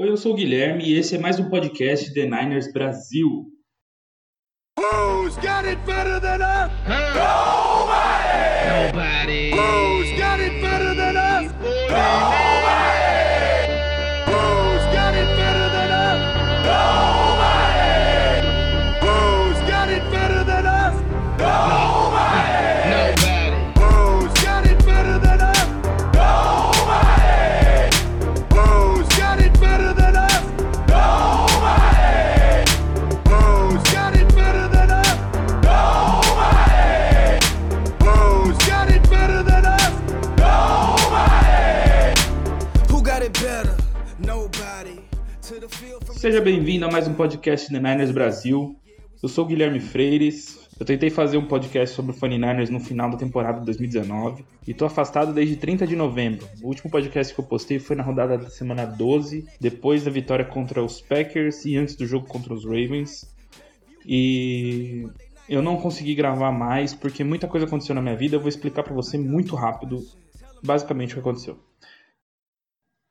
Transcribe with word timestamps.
Oi, 0.00 0.08
eu 0.08 0.16
sou 0.16 0.32
o 0.32 0.34
Guilherme 0.34 0.82
e 0.82 0.94
esse 0.96 1.14
é 1.14 1.18
mais 1.18 1.38
um 1.38 1.50
podcast 1.50 2.14
The 2.14 2.24
Niners 2.24 2.72
Brasil. 2.72 3.44
Who's 4.78 5.36
got 5.36 5.66
it 5.66 5.76
better 5.84 6.18
than 6.18 6.40
us? 6.40 6.72
Nobody! 6.88 8.40
Nobody! 8.96 9.50
Who's 9.50 10.19
Seja 46.20 46.38
bem-vindo 46.38 46.84
a 46.84 46.90
mais 46.90 47.08
um 47.08 47.14
podcast 47.14 47.70
The 47.70 47.78
Niners 47.78 48.10
Brasil. 48.10 48.78
Eu 49.22 49.26
sou 49.26 49.46
o 49.46 49.48
Guilherme 49.48 49.80
Freires. 49.80 50.68
Eu 50.78 50.84
tentei 50.84 51.08
fazer 51.08 51.38
um 51.38 51.46
podcast 51.46 51.96
sobre 51.96 52.12
o 52.12 52.14
49ers 52.14 52.68
no 52.68 52.78
final 52.78 53.08
da 53.08 53.16
temporada 53.16 53.60
de 53.60 53.64
2019 53.64 54.44
e 54.68 54.74
tô 54.74 54.84
afastado 54.84 55.32
desde 55.32 55.56
30 55.56 55.86
de 55.86 55.96
novembro. 55.96 56.46
O 56.62 56.66
último 56.66 56.90
podcast 56.90 57.32
que 57.32 57.40
eu 57.40 57.44
postei 57.46 57.78
foi 57.78 57.96
na 57.96 58.02
rodada 58.02 58.36
da 58.36 58.50
semana 58.50 58.84
12, 58.84 59.46
depois 59.58 60.04
da 60.04 60.10
vitória 60.10 60.44
contra 60.44 60.84
os 60.84 61.00
Packers 61.00 61.64
e 61.64 61.78
antes 61.78 61.96
do 61.96 62.06
jogo 62.06 62.26
contra 62.26 62.52
os 62.52 62.66
Ravens. 62.66 63.34
E 64.04 65.08
eu 65.48 65.62
não 65.62 65.78
consegui 65.78 66.14
gravar 66.14 66.52
mais 66.52 66.92
porque 66.92 67.24
muita 67.24 67.48
coisa 67.48 67.64
aconteceu 67.64 67.94
na 67.94 68.02
minha 68.02 68.14
vida. 68.14 68.36
Eu 68.36 68.40
vou 68.40 68.50
explicar 68.50 68.82
para 68.82 68.92
você 68.92 69.16
muito 69.16 69.56
rápido, 69.56 70.02
basicamente 70.62 71.12
o 71.12 71.14
que 71.14 71.20
aconteceu. 71.20 71.58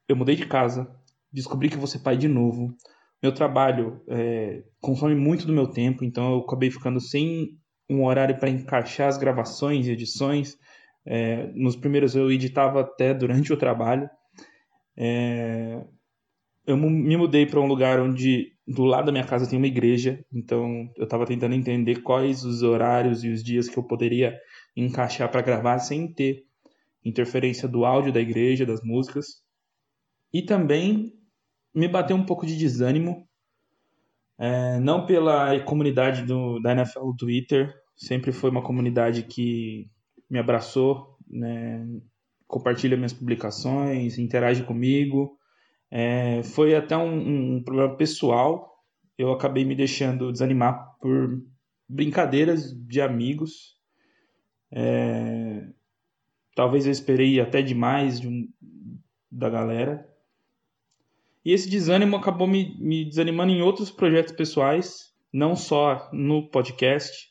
Eu 0.08 0.16
mudei 0.16 0.36
de 0.36 0.46
casa, 0.46 0.88
descobri 1.34 1.70
que 1.70 1.88
ser 1.88 2.00
pai 2.04 2.16
de 2.16 2.28
novo. 2.28 2.78
Meu 3.22 3.34
trabalho 3.34 4.02
é, 4.08 4.64
consome 4.80 5.14
muito 5.14 5.46
do 5.46 5.54
meu 5.54 5.68
tempo, 5.68 6.04
então 6.06 6.34
eu 6.34 6.40
acabei 6.40 6.72
ficando 6.72 7.02
sem 7.02 7.58
um 7.90 8.06
horário 8.06 8.38
para 8.38 8.50
encaixar 8.50 9.08
as 9.08 9.18
gravações 9.18 9.88
e 9.88 9.92
edições. 9.92 10.58
É, 11.06 11.48
nos 11.54 11.76
primeiros 11.76 12.16
eu 12.16 12.32
editava 12.32 12.82
até 12.82 13.14
durante 13.14 13.52
o 13.52 13.58
trabalho. 13.58 14.10
É, 14.96 15.84
eu 16.66 16.78
me 16.78 17.18
mudei 17.18 17.46
para 17.46 17.60
um 17.60 17.66
lugar 17.66 18.00
onde 18.00 18.54
do 18.68 18.84
lado 18.86 19.08
da 19.08 19.12
minha 19.12 19.26
casa 19.26 19.50
tem 19.50 19.58
uma 19.58 19.68
igreja, 19.68 20.24
então 20.32 20.92
eu 20.96 21.06
estava 21.06 21.26
tentando 21.26 21.56
entender 21.56 22.04
quais 22.04 22.46
os 22.46 22.62
horários 22.62 23.24
e 23.24 23.30
os 23.30 23.44
dias 23.44 23.68
que 23.68 23.78
eu 23.78 23.84
poderia 23.84 24.38
encaixar 24.78 25.30
para 25.32 25.42
gravar 25.42 25.80
sem 25.80 26.14
ter 26.14 26.44
interferência 27.04 27.68
do 27.68 27.84
áudio 27.84 28.14
da 28.14 28.22
igreja, 28.22 28.66
das 28.66 28.84
músicas. 28.84 29.42
E 30.32 30.44
também 30.44 31.12
me 31.74 31.88
bateu 31.88 32.16
um 32.16 32.26
pouco 32.26 32.46
de 32.46 32.58
desânimo, 32.58 33.28
é, 34.38 34.80
não 34.80 35.06
pela 35.06 35.60
comunidade 35.62 36.24
do, 36.24 36.60
da 36.62 36.72
NFL 36.72 37.06
no 37.06 37.16
Twitter, 37.16 37.74
sempre 37.96 38.32
foi 38.32 38.50
uma 38.50 38.64
comunidade 38.64 39.24
que 39.24 39.90
me 40.30 40.40
abraçou, 40.40 41.18
né, 41.28 41.86
compartilha 42.48 42.96
minhas 42.98 43.14
publicações, 43.14 44.18
interage 44.18 44.64
comigo. 44.64 45.38
É, 45.92 46.42
foi 46.44 46.76
até 46.76 46.96
um, 46.98 47.58
um 47.58 47.64
problema 47.64 47.96
pessoal, 47.98 48.72
eu 49.18 49.32
acabei 49.32 49.66
me 49.66 49.76
deixando 49.76 50.32
desanimar 50.32 50.98
por 51.02 51.42
brincadeiras 51.88 52.74
de 52.74 53.02
amigos. 53.02 53.76
É, 54.72 55.68
talvez 56.56 56.86
eu 56.86 56.92
esperei 56.92 57.40
até 57.40 57.62
demais 57.62 58.20
de 58.20 58.28
um- 58.28 58.48
da 59.32 59.50
galera. 59.50 60.09
E 61.50 61.52
esse 61.52 61.68
desânimo 61.68 62.16
acabou 62.16 62.46
me, 62.46 62.78
me 62.80 63.04
desanimando 63.04 63.52
em 63.52 63.64
outros 63.64 63.90
projetos 63.90 64.34
pessoais, 64.34 65.12
não 65.34 65.56
só 65.56 66.08
no 66.14 66.48
podcast, 66.48 67.28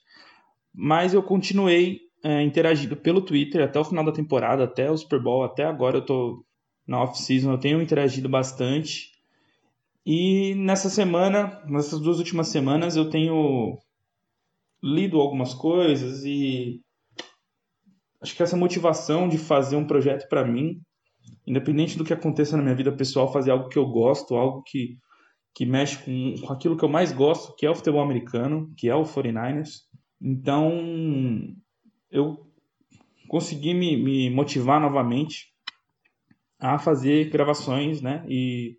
mas 0.75 1.15
eu 1.15 1.23
continuei 1.23 2.01
é, 2.25 2.43
interagindo 2.43 2.97
pelo 2.97 3.23
Twitter 3.23 3.63
até 3.63 3.79
o 3.79 3.85
final 3.85 4.05
da 4.05 4.11
temporada, 4.11 4.65
até 4.65 4.91
o 4.91 4.97
Super 4.97 5.23
Bowl, 5.23 5.45
até 5.45 5.63
agora 5.63 5.99
eu 5.99 6.05
tô 6.05 6.45
na 6.85 7.01
off-season, 7.01 7.53
eu 7.53 7.61
tenho 7.61 7.81
interagido 7.81 8.29
bastante. 8.29 9.13
E 10.05 10.53
nessa 10.57 10.91
semana, 10.91 11.63
nessas 11.69 12.01
duas 12.01 12.19
últimas 12.19 12.49
semanas, 12.49 12.97
eu 12.97 13.09
tenho 13.09 13.79
lido 14.83 15.21
algumas 15.21 15.55
coisas 15.55 16.25
e 16.25 16.81
acho 18.21 18.35
que 18.35 18.43
essa 18.43 18.57
motivação 18.57 19.29
de 19.29 19.39
fazer 19.39 19.77
um 19.77 19.87
projeto 19.87 20.29
para 20.29 20.45
mim 20.45 20.81
independente 21.47 21.97
do 21.97 22.05
que 22.05 22.13
aconteça 22.13 22.57
na 22.57 22.63
minha 22.63 22.75
vida 22.75 22.93
pessoal, 22.93 23.33
fazer 23.33 23.51
algo 23.51 23.69
que 23.69 23.79
eu 23.79 23.87
gosto, 23.87 24.35
algo 24.35 24.63
que, 24.63 24.99
que 25.55 25.65
mexe 25.65 25.99
com, 25.99 26.35
com 26.47 26.53
aquilo 26.53 26.77
que 26.77 26.85
eu 26.85 26.89
mais 26.89 27.13
gosto, 27.13 27.55
que 27.57 27.67
é 27.67 27.71
o 27.71 27.75
futebol 27.75 28.03
americano, 28.03 28.73
que 28.77 28.89
é 28.89 28.95
o 28.95 29.05
49ers. 29.05 29.83
Então, 30.21 31.55
eu 32.11 32.47
consegui 33.29 33.75
me, 33.75 33.97
me 33.97 34.31
motivar 34.31 34.81
novamente 34.81 35.53
a 36.59 36.79
fazer 36.79 37.31
gravações, 37.31 38.01
né? 38.03 38.25
E 38.29 38.77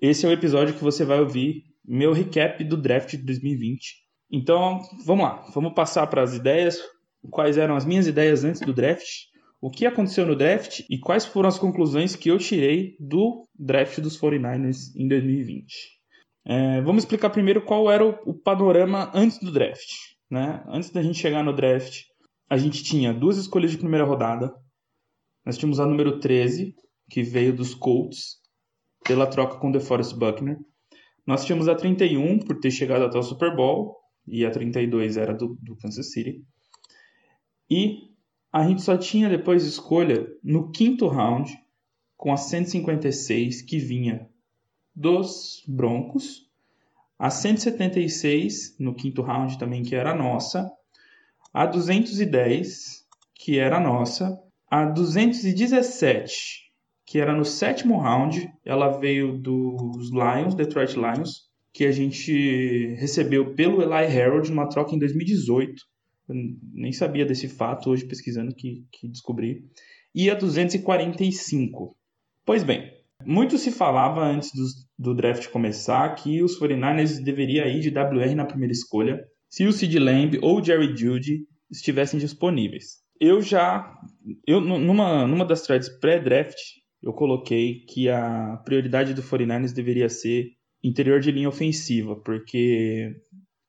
esse 0.00 0.24
é 0.24 0.28
o 0.28 0.32
episódio 0.32 0.74
que 0.74 0.82
você 0.82 1.04
vai 1.04 1.20
ouvir, 1.20 1.64
meu 1.84 2.12
recap 2.12 2.62
do 2.64 2.76
draft 2.76 3.10
de 3.10 3.18
2020. 3.18 4.04
Então, 4.30 4.80
vamos 5.04 5.24
lá, 5.24 5.46
vamos 5.54 5.74
passar 5.74 6.06
para 6.06 6.22
as 6.22 6.34
ideias, 6.34 6.78
quais 7.30 7.58
eram 7.58 7.76
as 7.76 7.84
minhas 7.84 8.06
ideias 8.06 8.44
antes 8.44 8.60
do 8.60 8.72
draft, 8.72 9.04
o 9.64 9.70
que 9.70 9.86
aconteceu 9.86 10.26
no 10.26 10.36
draft 10.36 10.80
e 10.90 10.98
quais 10.98 11.24
foram 11.24 11.48
as 11.48 11.58
conclusões 11.58 12.14
que 12.14 12.30
eu 12.30 12.36
tirei 12.36 12.98
do 13.00 13.48
draft 13.58 13.98
dos 13.98 14.20
49ers 14.20 14.94
em 14.94 15.08
2020. 15.08 15.74
É, 16.44 16.82
vamos 16.82 17.04
explicar 17.04 17.30
primeiro 17.30 17.64
qual 17.64 17.90
era 17.90 18.04
o, 18.04 18.10
o 18.26 18.34
panorama 18.34 19.10
antes 19.14 19.38
do 19.38 19.50
draft. 19.50 19.88
Né? 20.30 20.62
Antes 20.68 20.90
da 20.90 21.02
gente 21.02 21.18
chegar 21.18 21.42
no 21.42 21.54
draft, 21.54 22.02
a 22.50 22.58
gente 22.58 22.84
tinha 22.84 23.14
duas 23.14 23.38
escolhas 23.38 23.70
de 23.70 23.78
primeira 23.78 24.04
rodada. 24.04 24.54
Nós 25.46 25.56
tínhamos 25.56 25.80
a 25.80 25.86
número 25.86 26.20
13, 26.20 26.74
que 27.08 27.22
veio 27.22 27.56
dos 27.56 27.74
Colts, 27.74 28.36
pela 29.02 29.26
troca 29.26 29.56
com 29.56 29.72
DeForest 29.72 30.14
Buckner. 30.14 30.58
Nós 31.26 31.42
tínhamos 31.42 31.68
a 31.68 31.74
31, 31.74 32.40
por 32.40 32.60
ter 32.60 32.70
chegado 32.70 33.06
até 33.06 33.18
o 33.18 33.22
Super 33.22 33.56
Bowl, 33.56 33.96
e 34.28 34.44
a 34.44 34.50
32 34.50 35.16
era 35.16 35.32
do, 35.32 35.56
do 35.62 35.74
Kansas 35.76 36.12
City. 36.12 36.44
E 37.70 38.12
a 38.54 38.62
gente 38.62 38.82
só 38.82 38.96
tinha 38.96 39.28
depois 39.28 39.64
escolha 39.64 40.28
no 40.40 40.70
quinto 40.70 41.08
round, 41.08 41.52
com 42.16 42.32
a 42.32 42.36
156 42.36 43.62
que 43.62 43.78
vinha 43.78 44.28
dos 44.94 45.64
Broncos, 45.66 46.48
a 47.18 47.30
176 47.30 48.76
no 48.78 48.94
quinto 48.94 49.22
round 49.22 49.58
também 49.58 49.82
que 49.82 49.96
era 49.96 50.14
nossa, 50.14 50.70
a 51.52 51.66
210 51.66 53.04
que 53.34 53.58
era 53.58 53.80
nossa, 53.80 54.40
a 54.70 54.84
217 54.84 56.62
que 57.04 57.18
era 57.18 57.34
no 57.34 57.44
sétimo 57.44 57.98
round, 57.98 58.48
ela 58.64 59.00
veio 59.00 59.36
dos 59.36 60.12
Lions, 60.12 60.54
Detroit 60.54 60.94
Lions, 60.94 61.48
que 61.72 61.84
a 61.84 61.90
gente 61.90 62.94
recebeu 63.00 63.52
pelo 63.56 63.82
Eli 63.82 64.16
Harold 64.16 64.48
numa 64.48 64.68
troca 64.68 64.94
em 64.94 64.98
2018. 64.98 65.74
Eu 66.28 66.34
nem 66.72 66.92
sabia 66.92 67.26
desse 67.26 67.48
fato 67.48 67.90
hoje 67.90 68.06
pesquisando 68.06 68.54
que, 68.54 68.86
que 68.90 69.08
descobri. 69.08 69.64
E 70.14 70.30
a 70.30 70.34
245. 70.34 71.96
Pois 72.44 72.62
bem, 72.62 72.90
muito 73.24 73.58
se 73.58 73.70
falava 73.70 74.24
antes 74.24 74.50
do, 74.52 74.64
do 75.10 75.14
draft 75.14 75.48
começar 75.48 76.14
que 76.14 76.42
os 76.42 76.58
49ers 76.58 77.22
deveriam 77.22 77.66
ir 77.66 77.80
de 77.80 77.90
WR 77.90 78.34
na 78.34 78.44
primeira 78.44 78.72
escolha 78.72 79.24
se 79.48 79.66
o 79.66 79.72
Sid 79.72 79.98
Lamb 79.98 80.38
ou 80.42 80.58
o 80.58 80.64
Jerry 80.64 80.96
Judy 80.96 81.46
estivessem 81.70 82.18
disponíveis. 82.18 83.02
Eu 83.20 83.40
já, 83.40 83.94
eu 84.46 84.60
numa, 84.60 85.26
numa 85.26 85.44
das 85.44 85.62
threads 85.62 85.88
pré-draft, 86.00 86.56
eu 87.02 87.12
coloquei 87.12 87.84
que 87.86 88.08
a 88.08 88.56
prioridade 88.64 89.14
do 89.14 89.22
49ers 89.22 89.72
deveria 89.72 90.08
ser 90.08 90.48
interior 90.82 91.20
de 91.20 91.30
linha 91.30 91.48
ofensiva, 91.48 92.16
porque 92.16 93.14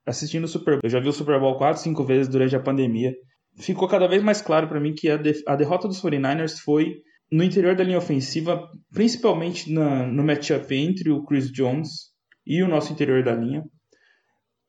assistindo 0.06 0.44
o 0.44 0.48
Super 0.48 0.74
Bowl, 0.74 0.82
eu 0.84 0.90
já 0.90 1.00
vi 1.00 1.10
o 1.10 1.14
Super 1.14 1.40
Bowl 1.40 1.58
4, 1.58 1.82
5 1.82 2.04
vezes 2.04 2.28
durante 2.28 2.56
a 2.56 2.60
pandemia. 2.60 3.14
Ficou 3.58 3.88
cada 3.88 4.08
vez 4.08 4.22
mais 4.22 4.42
claro 4.42 4.68
para 4.68 4.80
mim 4.80 4.94
que 4.94 5.10
a, 5.10 5.18
de, 5.18 5.34
a, 5.48 5.56
derrota 5.56 5.88
dos 5.88 6.02
49ers 6.02 6.60
foi 6.60 6.98
no 7.32 7.44
interior 7.44 7.76
da 7.76 7.84
linha 7.84 7.98
ofensiva, 7.98 8.70
principalmente 8.94 9.72
na, 9.72 10.06
no 10.06 10.24
matchup 10.24 10.74
entre 10.76 11.10
o 11.10 11.24
Chris 11.24 11.52
Jones 11.52 12.12
e 12.46 12.62
o 12.62 12.68
nosso 12.68 12.94
interior 12.94 13.24
da 13.24 13.34
linha. 13.34 13.64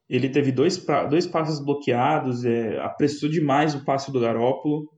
Ele 0.08 0.28
teve 0.28 0.52
dois, 0.52 0.84
dois 1.10 1.26
passes 1.26 1.62
bloqueados, 1.62 2.44
é, 2.44 2.78
apressou 2.78 3.28
demais 3.28 3.74
o 3.74 3.84
passe 3.84 4.12
do 4.12 4.20
Garópolo. 4.20 4.88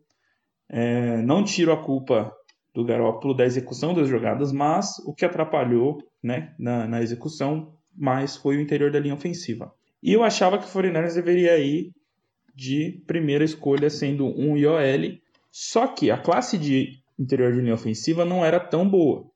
É, 0.71 1.23
não 1.23 1.43
tiro 1.43 1.73
a 1.73 1.83
culpa 1.83 2.31
do 2.75 2.85
Garópolo 2.85 3.35
da 3.35 3.47
execução 3.47 3.95
das 3.95 4.07
jogadas, 4.07 4.53
mas 4.53 4.99
o 5.07 5.15
que 5.15 5.25
atrapalhou 5.25 5.99
né, 6.23 6.55
na, 6.59 6.87
na 6.87 7.03
execução 7.03 7.75
mais 7.97 8.37
foi 8.37 8.59
o 8.59 8.61
interior 8.61 8.93
da 8.93 9.01
linha 9.01 9.15
ofensiva. 9.15 9.73
E 10.03 10.13
eu 10.13 10.23
achava 10.23 10.59
que 10.59 10.65
o 10.65 10.69
49ers 10.69 11.15
deveria 11.15 11.59
ir 11.59 11.93
de 12.55 13.03
primeira 13.07 13.45
escolha 13.45 13.89
sendo 13.89 14.27
um 14.27 14.57
IOL, 14.57 15.19
só 15.51 15.87
que 15.87 16.11
a 16.11 16.19
classe 16.19 16.59
de 16.59 17.01
interior 17.19 17.53
de 17.53 17.61
linha 17.61 17.75
ofensiva 17.75 18.25
não 18.25 18.45
era 18.45 18.61
tão 18.61 18.89
boa. 18.89 19.31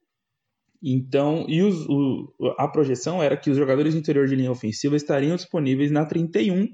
Então, 0.83 1.45
e 1.49 1.63
os, 1.63 1.87
o, 1.89 2.33
a 2.59 2.67
projeção 2.67 3.23
era 3.23 3.37
que 3.37 3.51
os 3.51 3.57
jogadores 3.57 3.93
de 3.93 4.01
interior 4.01 4.27
de 4.27 4.35
linha 4.35 4.51
ofensiva 4.51 4.97
estariam 4.97 5.37
disponíveis 5.37 5.91
na 5.91 6.05
31 6.05 6.69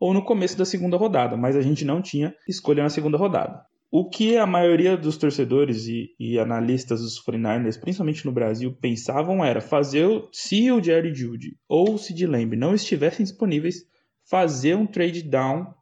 ou 0.00 0.12
no 0.12 0.24
começo 0.24 0.58
da 0.58 0.64
segunda 0.64 0.96
rodada, 0.96 1.36
mas 1.36 1.54
a 1.54 1.60
gente 1.60 1.84
não 1.84 2.02
tinha 2.02 2.34
escolha 2.48 2.82
na 2.82 2.88
segunda 2.88 3.16
rodada. 3.16 3.64
O 3.94 4.08
que 4.08 4.38
a 4.38 4.46
maioria 4.46 4.96
dos 4.96 5.18
torcedores 5.18 5.86
e, 5.86 6.16
e 6.18 6.38
analistas 6.38 7.02
dos 7.02 7.22
49ers, 7.22 7.78
principalmente 7.78 8.24
no 8.24 8.32
Brasil, 8.32 8.74
pensavam 8.80 9.44
era 9.44 9.60
fazer, 9.60 10.08
se 10.32 10.72
o 10.72 10.82
Jerry 10.82 11.14
Judy 11.14 11.58
ou 11.68 11.92
o 11.92 11.98
Sid 11.98 12.26
Lamb 12.26 12.56
não 12.56 12.74
estivessem 12.74 13.22
disponíveis, 13.22 13.84
fazer 14.24 14.74
um 14.74 14.86
trade 14.86 15.22
down 15.22 15.74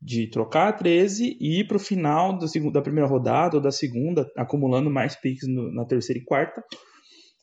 de 0.00 0.28
trocar 0.28 0.68
a 0.68 0.72
13 0.72 1.36
e 1.40 1.58
ir 1.58 1.66
para 1.66 1.78
o 1.78 1.80
final 1.80 2.38
da, 2.38 2.46
segunda, 2.46 2.74
da 2.74 2.82
primeira 2.82 3.08
rodada 3.08 3.56
ou 3.56 3.60
da 3.60 3.72
segunda, 3.72 4.30
acumulando 4.36 4.88
mais 4.88 5.16
picks 5.16 5.48
no, 5.48 5.74
na 5.74 5.84
terceira 5.84 6.20
e 6.20 6.24
quarta, 6.24 6.62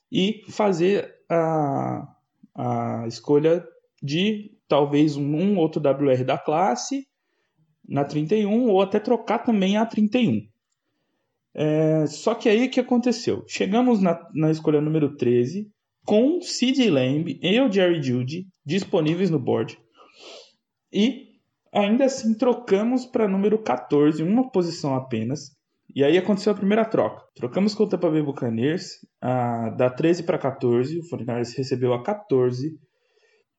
e 0.10 0.46
fazer 0.48 1.14
a, 1.30 2.08
a 2.56 3.06
escolha 3.06 3.68
de 4.02 4.50
talvez 4.66 5.18
um, 5.18 5.36
um 5.36 5.58
outro 5.58 5.82
WR 5.82 6.24
da 6.24 6.38
classe 6.38 7.06
na 7.90 8.06
31 8.06 8.70
ou 8.70 8.82
até 8.82 9.00
trocar 9.00 9.40
também 9.40 9.78
a 9.78 9.86
31. 9.86 10.48
É, 11.56 12.06
só 12.08 12.36
que 12.36 12.48
aí 12.48 12.68
o 12.68 12.70
que 12.70 12.80
aconteceu? 12.80 13.44
Chegamos 13.48 14.02
na, 14.02 14.20
na 14.34 14.52
escolha 14.52 14.80
número 14.80 15.16
13 15.18 15.68
com 16.06 16.40
CJ 16.40 16.90
Lamb 16.90 17.40
e 17.42 17.60
o 17.60 17.72
Jerry 17.72 18.02
Judy 18.02 18.48
disponíveis 18.66 19.30
no 19.30 19.40
board. 19.40 19.78
E 20.92 21.30
Ainda 21.72 22.06
assim, 22.06 22.34
trocamos 22.34 23.06
para 23.06 23.28
número 23.28 23.60
14, 23.60 24.24
uma 24.24 24.50
posição 24.50 24.96
apenas. 24.96 25.56
E 25.96 26.04
aí 26.04 26.18
aconteceu 26.18 26.52
a 26.52 26.56
primeira 26.56 26.84
troca. 26.84 27.24
Trocamos 27.36 27.76
com 27.76 27.84
o 27.84 27.88
Tampa 27.88 28.10
Bay 28.10 28.24
Buccaneers, 28.24 29.06
a, 29.22 29.70
da 29.72 29.90
13 29.90 30.24
para 30.24 30.38
14. 30.38 31.00
O 31.00 31.08
49 31.10 31.54
recebeu 31.56 31.94
a 31.94 32.04
14 32.04 32.80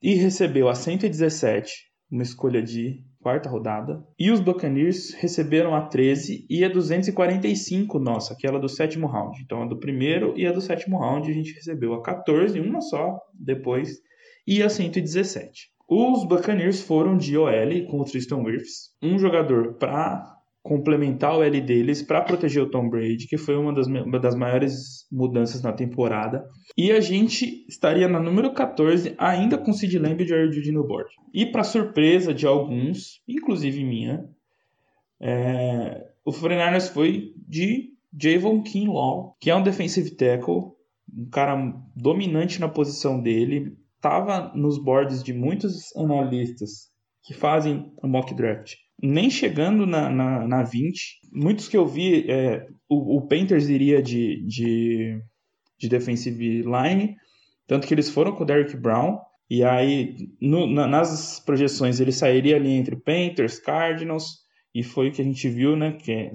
e 0.03 0.15
recebeu 0.15 0.69
a 0.69 0.75
117, 0.75 1.73
uma 2.11 2.23
escolha 2.23 2.63
de 2.63 3.05
quarta 3.21 3.49
rodada. 3.49 4.03
E 4.19 4.31
os 4.31 4.41
Buccaneers 4.41 5.13
receberam 5.15 5.75
a 5.75 5.83
13 5.83 6.47
e 6.49 6.65
a 6.65 6.69
245, 6.69 7.99
nossa, 7.99 8.33
aquela 8.33 8.59
do 8.59 8.69
sétimo 8.69 9.07
round. 9.07 9.41
Então 9.43 9.63
a 9.63 9.67
do 9.67 9.79
primeiro 9.79 10.35
e 10.37 10.47
a 10.47 10.53
do 10.53 10.61
sétimo 10.61 10.99
round 10.99 11.31
a 11.31 11.35
gente 11.35 11.53
recebeu 11.53 11.95
a 11.95 12.03
14, 12.03 12.59
uma 12.59 12.81
só 12.81 13.21
depois, 13.35 13.99
e 14.47 14.63
a 14.63 14.69
117. 14.69 15.71
Os 15.89 16.25
Buccaneers 16.25 16.81
foram 16.81 17.17
de 17.17 17.37
OL 17.37 17.87
com 17.91 18.01
o 18.01 18.05
Tristan 18.05 18.39
Wirfs, 18.39 18.95
um 19.03 19.19
jogador 19.19 19.75
para 19.75 20.40
complementar 20.63 21.37
o 21.37 21.43
L 21.43 21.61
deles 21.61 22.03
para 22.03 22.23
proteger 22.23 22.63
o 22.63 22.71
Tom 22.71 22.89
Brady, 22.89 23.27
que 23.27 23.39
foi 23.39 23.57
uma 23.57 23.73
das, 23.73 23.87
uma 23.87 24.19
das 24.19 24.35
maiores 24.35 25.07
mudanças 25.11 25.63
na 25.63 25.73
temporada. 25.73 26.45
E 26.77 26.93
a 26.93 27.01
gente 27.01 27.65
estaria 27.69 28.09
na 28.09 28.21
número 28.21 28.53
14, 28.53 29.15
ainda 29.19 29.57
com 29.57 29.73
Sid 29.73 29.99
Lamb 29.99 30.23
e 30.23 30.27
Jared 30.27 30.55
Judy 30.55 30.73
no 30.73 30.87
board. 30.87 31.09
E 31.33 31.47
para 31.47 31.65
surpresa 31.65 32.35
de 32.35 32.47
alguns, 32.47 33.23
inclusive 33.27 33.83
minha, 33.83 34.25
é, 35.21 36.07
o 36.25 36.31
49ers 36.31 36.93
foi 36.93 37.33
de 37.49 37.91
Javon 38.21 38.63
Kinlaw, 38.63 39.37
que 39.41 39.51
é 39.51 39.57
um 39.57 39.63
defensive 39.63 40.11
tackle, 40.11 40.73
um 41.13 41.29
cara 41.31 41.57
dominante 41.97 42.61
na 42.61 42.69
posição 42.69 43.21
dele, 43.21 43.77
estava 43.97 44.53
nos 44.55 44.79
boards 44.79 45.23
de 45.23 45.33
muitos 45.33 45.95
analistas 45.97 46.91
que 47.23 47.35
fazem 47.35 47.93
o 48.03 48.09
mock 48.09 48.35
draft, 48.35 48.75
nem 49.03 49.31
chegando 49.31 49.87
na, 49.87 50.11
na, 50.11 50.47
na 50.47 50.63
20. 50.63 51.21
Muitos 51.33 51.69
que 51.69 51.77
eu 51.77 51.87
vi, 51.87 52.31
é, 52.31 52.67
o, 52.89 53.17
o 53.17 53.27
Panthers 53.27 53.69
iria 53.69 54.03
de, 54.03 54.45
de, 54.47 55.21
de 55.79 55.89
defensive 55.89 56.63
line, 56.63 57.17
tanto 57.67 57.87
que 57.87 57.95
eles 57.95 58.11
foram 58.11 58.33
com 58.33 58.43
o 58.43 58.47
Derrick 58.47 58.77
Brown, 58.77 59.19
e 59.49 59.65
aí 59.65 60.15
no, 60.41 60.67
na, 60.67 60.87
nas 60.87 61.41
projeções 61.41 62.01
ele 62.01 62.13
sairia 62.13 62.57
ali 62.57 62.73
entre 62.73 62.97
Panthers, 62.97 63.59
Cardinals, 63.59 64.41
e 64.75 64.83
foi 64.83 65.09
o 65.09 65.13
que 65.13 65.23
a 65.23 65.25
gente 65.25 65.49
viu, 65.49 65.77
né? 65.77 65.93
Que 65.93 66.13
é, 66.13 66.33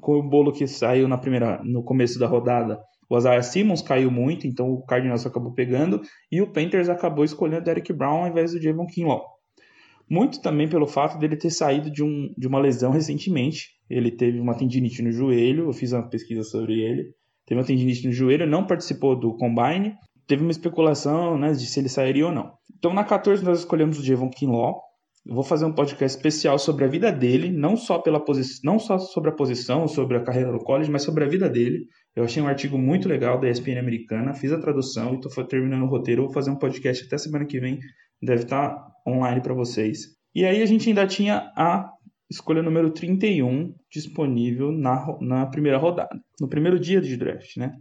com 0.00 0.18
o 0.18 0.22
bolo 0.22 0.52
que 0.52 0.66
saiu 0.66 1.06
na 1.08 1.16
primeira, 1.16 1.62
no 1.64 1.82
começo 1.82 2.18
da 2.18 2.26
rodada, 2.26 2.78
o 3.08 3.16
Isaiah 3.16 3.42
Simmons 3.42 3.82
caiu 3.82 4.10
muito, 4.10 4.46
então 4.46 4.70
o 4.70 4.84
Cardinals 4.84 5.26
acabou 5.26 5.52
pegando, 5.52 6.00
e 6.30 6.40
o 6.40 6.50
Panthers 6.50 6.88
acabou 6.88 7.24
escolhendo 7.24 7.64
Derek 7.64 7.92
Brown 7.92 8.22
ao 8.22 8.28
invés 8.28 8.52
do 8.52 8.60
Javon 8.60 8.86
Kinlaw. 8.86 9.22
Muito 10.08 10.40
também 10.40 10.68
pelo 10.68 10.86
fato 10.86 11.18
dele 11.18 11.36
ter 11.36 11.50
saído 11.50 11.90
de, 11.90 12.02
um, 12.02 12.32
de 12.36 12.46
uma 12.46 12.60
lesão 12.60 12.90
recentemente. 12.90 13.70
Ele 13.88 14.10
teve 14.10 14.38
uma 14.40 14.56
tendinite 14.56 15.02
no 15.02 15.12
joelho, 15.12 15.68
eu 15.68 15.72
fiz 15.72 15.92
uma 15.92 16.08
pesquisa 16.08 16.42
sobre 16.42 16.80
ele. 16.80 17.14
Teve 17.46 17.60
uma 17.60 17.66
tendinite 17.66 18.06
no 18.06 18.12
joelho, 18.12 18.46
não 18.46 18.66
participou 18.66 19.18
do 19.18 19.36
combine. 19.36 19.94
Teve 20.26 20.42
uma 20.42 20.50
especulação 20.50 21.36
né, 21.36 21.52
de 21.52 21.66
se 21.66 21.80
ele 21.80 21.88
sairia 21.88 22.26
ou 22.26 22.32
não. 22.32 22.52
Então 22.78 22.92
na 22.94 23.04
14 23.04 23.44
nós 23.44 23.60
escolhemos 23.60 23.98
o 23.98 24.04
Javon 24.04 24.30
Kinlaw. 24.30 24.80
Eu 25.24 25.36
vou 25.36 25.44
fazer 25.44 25.64
um 25.64 25.72
podcast 25.72 26.16
especial 26.16 26.58
sobre 26.58 26.84
a 26.84 26.88
vida 26.88 27.12
dele, 27.12 27.48
não 27.48 27.76
só 27.76 28.00
pela 28.00 28.18
posição, 28.18 28.60
não 28.64 28.78
só 28.80 28.98
sobre 28.98 29.30
a 29.30 29.32
posição, 29.32 29.86
sobre 29.86 30.16
a 30.16 30.20
carreira 30.20 30.50
no 30.50 30.58
college, 30.58 30.90
mas 30.90 31.02
sobre 31.02 31.22
a 31.22 31.28
vida 31.28 31.48
dele. 31.48 31.86
Eu 32.16 32.24
achei 32.24 32.42
um 32.42 32.48
artigo 32.48 32.76
muito 32.76 33.08
legal 33.08 33.38
da 33.38 33.48
ESPN 33.48 33.78
americana, 33.78 34.34
fiz 34.34 34.50
a 34.50 34.60
tradução 34.60 35.12
e 35.12 35.20
estou 35.20 35.44
terminando 35.46 35.84
o 35.84 35.86
roteiro. 35.86 36.24
Vou 36.24 36.32
fazer 36.32 36.50
um 36.50 36.58
podcast 36.58 37.04
até 37.06 37.16
semana 37.18 37.46
que 37.46 37.60
vem, 37.60 37.78
deve 38.20 38.42
estar 38.42 38.68
tá 38.68 38.91
online 39.06 39.40
para 39.40 39.54
vocês. 39.54 40.16
E 40.34 40.44
aí 40.44 40.62
a 40.62 40.66
gente 40.66 40.88
ainda 40.88 41.06
tinha 41.06 41.52
a 41.56 41.90
escolha 42.30 42.62
número 42.62 42.90
31 42.90 43.74
disponível 43.90 44.72
na, 44.72 45.18
na 45.20 45.46
primeira 45.46 45.78
rodada, 45.78 46.18
no 46.40 46.48
primeiro 46.48 46.78
dia 46.78 47.00
de 47.00 47.16
draft, 47.16 47.56
né? 47.56 47.74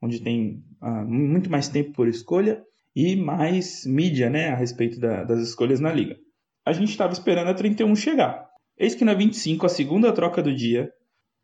Onde 0.00 0.22
tem 0.22 0.62
uh, 0.82 1.04
muito 1.04 1.50
mais 1.50 1.68
tempo 1.68 1.92
por 1.92 2.06
escolha 2.06 2.62
e 2.94 3.16
mais 3.16 3.84
mídia, 3.84 4.30
né, 4.30 4.48
a 4.48 4.56
respeito 4.56 5.00
da, 5.00 5.24
das 5.24 5.40
escolhas 5.40 5.80
na 5.80 5.92
liga 5.92 6.16
a 6.66 6.72
gente 6.72 6.90
estava 6.90 7.12
esperando 7.12 7.48
a 7.48 7.54
31 7.54 7.94
chegar. 7.94 8.44
Eis 8.76 8.96
que 8.96 9.04
na 9.04 9.14
25, 9.14 9.64
a 9.64 9.68
segunda 9.68 10.12
troca 10.12 10.42
do 10.42 10.52
dia, 10.52 10.90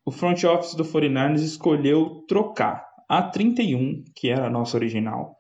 o 0.05 0.11
front 0.11 0.43
office 0.43 0.75
do 0.75 0.85
49ers 0.85 1.37
escolheu 1.37 2.25
trocar 2.27 2.85
a 3.09 3.23
31, 3.23 4.03
que 4.17 4.29
era 4.29 4.49
a 4.49 4.51
nossa 4.51 4.77
original, 4.77 5.37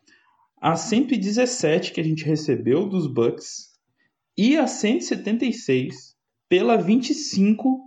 a 0.60 0.76
117 0.76 1.92
que 1.92 2.00
a 2.00 2.04
gente 2.04 2.24
recebeu 2.24 2.88
dos 2.88 3.12
Bucks 3.12 3.71
e 4.36 4.56
a 4.56 4.66
176 4.66 6.14
pela 6.48 6.76
25 6.76 7.80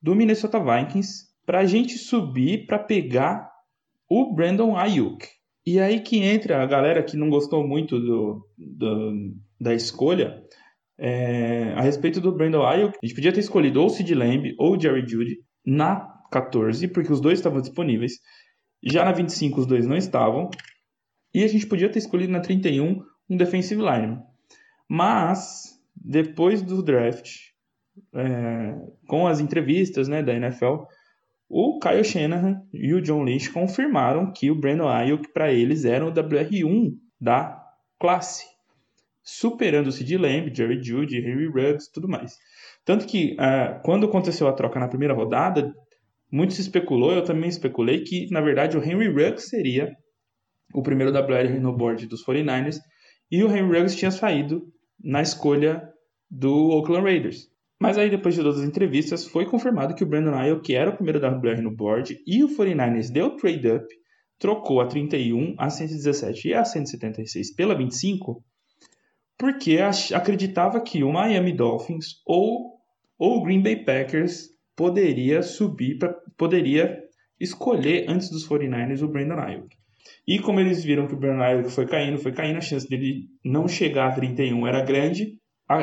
do 0.00 0.14
Minnesota 0.14 0.58
Vikings 0.58 1.26
para 1.44 1.60
a 1.60 1.66
gente 1.66 1.98
subir 1.98 2.66
para 2.66 2.78
pegar 2.78 3.50
o 4.08 4.34
Brandon 4.34 4.76
Ayuk. 4.76 5.26
E 5.66 5.78
aí 5.78 6.00
que 6.00 6.18
entra 6.18 6.62
a 6.62 6.66
galera 6.66 7.02
que 7.02 7.16
não 7.16 7.28
gostou 7.28 7.66
muito 7.66 7.98
do, 8.00 8.46
do 8.56 9.34
da 9.60 9.74
escolha, 9.74 10.42
é, 10.98 11.72
a 11.76 11.80
respeito 11.80 12.20
do 12.20 12.32
Brandon 12.32 12.64
Ayuk, 12.64 12.96
a 13.02 13.06
gente 13.06 13.14
podia 13.14 13.32
ter 13.32 13.40
escolhido 13.40 13.80
ou 13.80 13.86
o 13.86 13.90
Sid 13.90 14.14
Lamb 14.14 14.54
ou 14.58 14.76
o 14.76 14.80
Jerry 14.80 15.06
Judy 15.06 15.38
na 15.64 16.18
14, 16.30 16.88
porque 16.88 17.12
os 17.12 17.20
dois 17.20 17.38
estavam 17.38 17.60
disponíveis. 17.60 18.14
Já 18.82 19.04
na 19.04 19.12
25 19.12 19.60
os 19.60 19.66
dois 19.66 19.86
não 19.86 19.96
estavam. 19.96 20.50
E 21.34 21.44
a 21.44 21.48
gente 21.48 21.66
podia 21.66 21.90
ter 21.90 21.98
escolhido 21.98 22.32
na 22.32 22.40
31 22.40 23.02
um 23.28 23.36
defensive 23.36 23.80
lineman. 23.80 24.22
Mas, 24.88 25.77
depois 26.00 26.62
do 26.62 26.82
draft, 26.82 27.30
é, 28.14 28.74
com 29.06 29.26
as 29.26 29.40
entrevistas 29.40 30.08
né, 30.08 30.22
da 30.22 30.34
NFL, 30.34 30.84
o 31.48 31.78
Kyle 31.78 32.04
Shanahan 32.04 32.62
e 32.72 32.92
o 32.92 33.00
John 33.00 33.24
Lynch 33.24 33.50
confirmaram 33.50 34.32
que 34.32 34.50
o 34.50 34.54
Brandon 34.54 34.88
Ayuk 34.88 35.32
para 35.32 35.52
eles 35.52 35.84
era 35.84 36.06
o 36.06 36.12
WR1 36.12 36.92
da 37.20 37.58
classe 37.98 38.44
superando 39.30 39.88
o 39.88 39.92
Sid 39.92 40.16
Lamb, 40.16 40.54
Jerry 40.54 40.82
Judy, 40.82 41.18
Henry 41.18 41.48
Ruggs 41.48 41.92
tudo 41.92 42.08
mais. 42.08 42.38
Tanto 42.82 43.06
que 43.06 43.34
uh, 43.34 43.82
quando 43.82 44.06
aconteceu 44.06 44.48
a 44.48 44.52
troca 44.54 44.80
na 44.80 44.88
primeira 44.88 45.12
rodada, 45.12 45.70
muito 46.32 46.54
se 46.54 46.62
especulou, 46.62 47.12
eu 47.12 47.22
também 47.22 47.50
especulei, 47.50 48.04
que 48.04 48.30
na 48.30 48.40
verdade 48.40 48.78
o 48.78 48.82
Henry 48.82 49.08
Ruggs 49.08 49.50
seria 49.50 49.94
o 50.72 50.82
primeiro 50.82 51.12
WR 51.12 51.60
no 51.60 51.76
board 51.76 52.06
dos 52.06 52.24
49ers 52.24 52.78
e 53.30 53.44
o 53.44 53.48
Henry 53.48 53.78
Ruggs 53.78 53.96
tinha 53.96 54.10
saído 54.10 54.62
na 55.02 55.22
escolha 55.22 55.88
do 56.30 56.70
Oakland 56.70 57.04
Raiders. 57.04 57.48
Mas 57.80 57.96
aí, 57.96 58.10
depois 58.10 58.34
de 58.34 58.42
todas 58.42 58.60
as 58.60 58.66
entrevistas, 58.66 59.26
foi 59.26 59.46
confirmado 59.46 59.94
que 59.94 60.02
o 60.02 60.06
Brandon 60.06 60.34
Ayuk 60.34 60.74
era 60.74 60.90
o 60.90 60.96
primeiro 60.96 61.20
WR 61.20 61.62
no 61.62 61.74
board 61.74 62.18
e 62.26 62.42
o 62.42 62.48
49ers 62.48 63.10
deu 63.10 63.36
trade 63.36 63.70
up, 63.70 63.86
trocou 64.38 64.80
a 64.80 64.86
31, 64.86 65.54
a 65.56 65.70
117 65.70 66.48
e 66.48 66.54
a 66.54 66.64
176 66.64 67.54
pela 67.54 67.76
25 67.76 68.42
porque 69.38 69.78
acreditava 70.12 70.80
que 70.80 71.04
o 71.04 71.12
Miami 71.12 71.52
Dolphins 71.52 72.20
ou 72.26 72.76
o 73.16 73.42
Green 73.42 73.62
Bay 73.62 73.84
Packers 73.84 74.48
poderia 74.74 75.42
subir, 75.42 75.96
pra, 75.98 76.12
poderia 76.36 77.00
escolher 77.38 78.06
antes 78.08 78.30
dos 78.30 78.46
49ers 78.48 79.02
o 79.02 79.08
Brandon 79.08 79.38
Ayuk. 79.38 79.76
E 80.26 80.38
como 80.38 80.60
eles 80.60 80.84
viram 80.84 81.06
que 81.06 81.14
o 81.14 81.42
Ayuk 81.42 81.70
foi 81.70 81.86
caindo, 81.86 82.18
foi 82.18 82.32
caindo, 82.32 82.58
a 82.58 82.60
chance 82.60 82.88
dele 82.88 83.26
não 83.44 83.66
chegar 83.66 84.08
a 84.08 84.12
31 84.12 84.66
era 84.66 84.84
grande, 84.84 85.36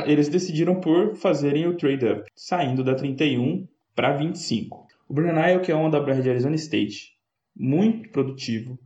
eles 0.05 0.29
decidiram 0.29 0.79
por 0.79 1.15
fazerem 1.15 1.67
o 1.67 1.77
trade-up, 1.77 2.23
saindo 2.35 2.83
da 2.83 2.95
31 2.95 3.67
para 3.95 4.17
25. 4.17 4.85
O 5.07 5.13
Brandon 5.13 5.39
Ayuk 5.39 5.71
é 5.71 5.75
um 5.75 5.89
da 5.89 5.99
de 5.99 6.29
Arizona 6.29 6.55
State, 6.55 7.11
muito 7.55 8.09
produtivo, 8.09 8.79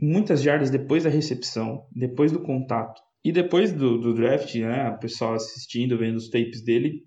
muitas 0.00 0.42
jardas 0.42 0.70
depois 0.70 1.04
da 1.04 1.10
recepção, 1.10 1.86
depois 1.94 2.32
do 2.32 2.42
contato 2.42 3.00
e 3.24 3.30
depois 3.30 3.72
do, 3.72 3.98
do 3.98 4.14
draft, 4.14 4.54
né, 4.54 4.90
o 4.90 4.98
pessoal 4.98 5.34
assistindo, 5.34 5.98
vendo 5.98 6.16
os 6.16 6.30
tapes 6.30 6.62
dele, 6.62 7.02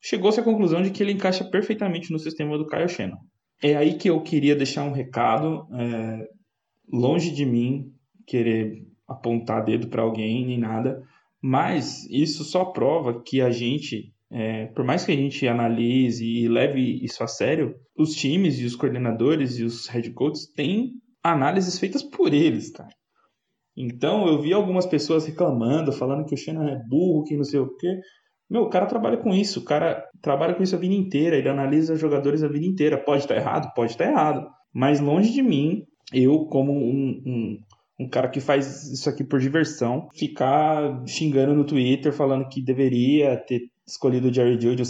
chegou-se 0.00 0.40
à 0.40 0.42
conclusão 0.42 0.82
de 0.82 0.90
que 0.90 1.02
ele 1.02 1.12
encaixa 1.12 1.44
perfeitamente 1.44 2.10
no 2.12 2.18
sistema 2.18 2.58
do 2.58 2.66
Kyle 2.66 2.88
Shannon. 2.88 3.18
É 3.62 3.76
aí 3.76 3.94
que 3.94 4.10
eu 4.10 4.20
queria 4.20 4.56
deixar 4.56 4.84
um 4.84 4.92
recado, 4.92 5.66
é, 5.72 6.28
longe 6.90 7.30
de 7.30 7.44
mim 7.44 7.92
querer 8.26 8.86
apontar 9.06 9.64
dedo 9.64 9.88
para 9.88 10.02
alguém 10.02 10.46
nem 10.46 10.58
nada, 10.58 11.02
mas 11.42 12.08
isso 12.10 12.42
só 12.42 12.64
prova 12.64 13.22
que 13.22 13.40
a 13.40 13.50
gente, 13.50 14.14
é, 14.30 14.66
por 14.68 14.84
mais 14.84 15.04
que 15.04 15.12
a 15.12 15.16
gente 15.16 15.46
analise 15.46 16.24
e 16.24 16.48
leve 16.48 17.04
isso 17.04 17.22
a 17.22 17.26
sério, 17.26 17.74
os 17.96 18.14
times 18.14 18.58
e 18.58 18.64
os 18.64 18.74
coordenadores 18.74 19.58
e 19.58 19.64
os 19.64 19.86
head 19.88 20.10
coaches 20.12 20.46
têm 20.52 20.92
análises 21.22 21.78
feitas 21.78 22.02
por 22.02 22.32
eles, 22.32 22.70
cara. 22.70 22.90
Então 23.76 24.26
eu 24.26 24.40
vi 24.40 24.52
algumas 24.52 24.86
pessoas 24.86 25.26
reclamando, 25.26 25.92
falando 25.92 26.24
que 26.24 26.34
o 26.34 26.38
Shannon 26.38 26.68
é 26.68 26.80
burro, 26.88 27.24
que 27.24 27.36
não 27.36 27.44
sei 27.44 27.60
o 27.60 27.74
quê. 27.76 28.00
Meu, 28.48 28.62
o 28.62 28.68
cara 28.68 28.86
trabalha 28.86 29.16
com 29.16 29.30
isso, 29.34 29.60
o 29.60 29.64
cara 29.64 30.04
trabalha 30.22 30.54
com 30.54 30.62
isso 30.62 30.76
a 30.76 30.78
vida 30.78 30.94
inteira, 30.94 31.36
ele 31.36 31.48
analisa 31.48 31.96
jogadores 31.96 32.42
a 32.42 32.48
vida 32.48 32.64
inteira. 32.64 32.96
Pode 32.96 33.22
estar 33.22 33.36
errado? 33.36 33.72
Pode 33.74 33.92
estar 33.92 34.06
errado. 34.06 34.46
Mas 34.72 35.00
longe 35.00 35.32
de 35.32 35.42
mim, 35.42 35.84
eu, 36.12 36.46
como 36.46 36.72
um, 36.72 37.22
um, 37.26 37.58
um, 38.00 38.08
cara 38.08 38.28
que 38.28 38.40
faz 38.40 38.84
isso 38.92 39.08
aqui 39.08 39.24
por 39.24 39.40
diversão, 39.40 40.08
ficar 40.14 41.02
xingando 41.06 41.54
no 41.54 41.64
Twitter, 41.64 42.12
falando 42.12 42.48
que 42.48 42.62
deveria 42.62 43.36
ter 43.36 43.62
escolhido 43.86 44.28
o 44.28 44.32
Jerry 44.32 44.60
Judy 44.60 44.82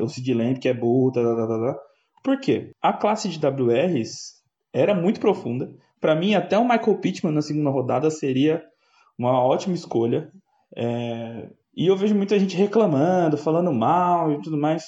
ou 0.00 0.06
o 0.06 0.08
Sid 0.08 0.34
Lamb, 0.34 0.58
que 0.58 0.68
é 0.68 0.74
burro, 0.74 1.12
tá, 1.12 1.22
tá, 1.22 1.46
tá, 1.46 1.58
tá. 1.58 1.78
Por 2.22 2.38
quê? 2.40 2.72
A 2.82 2.92
classe 2.92 3.28
de 3.28 3.38
WRs 3.44 4.40
era 4.72 4.94
muito 4.94 5.20
profunda. 5.20 5.72
Para 6.00 6.14
mim, 6.14 6.34
até 6.34 6.58
o 6.58 6.68
Michael 6.68 6.98
Pittman 6.98 7.32
na 7.32 7.42
segunda 7.42 7.70
rodada 7.70 8.10
seria 8.10 8.62
uma 9.18 9.42
ótima 9.42 9.74
escolha. 9.74 10.30
É... 10.76 11.48
E 11.76 11.86
eu 11.86 11.96
vejo 11.96 12.14
muita 12.14 12.38
gente 12.38 12.56
reclamando, 12.56 13.38
falando 13.38 13.72
mal 13.72 14.32
e 14.32 14.42
tudo 14.42 14.56
mais. 14.56 14.84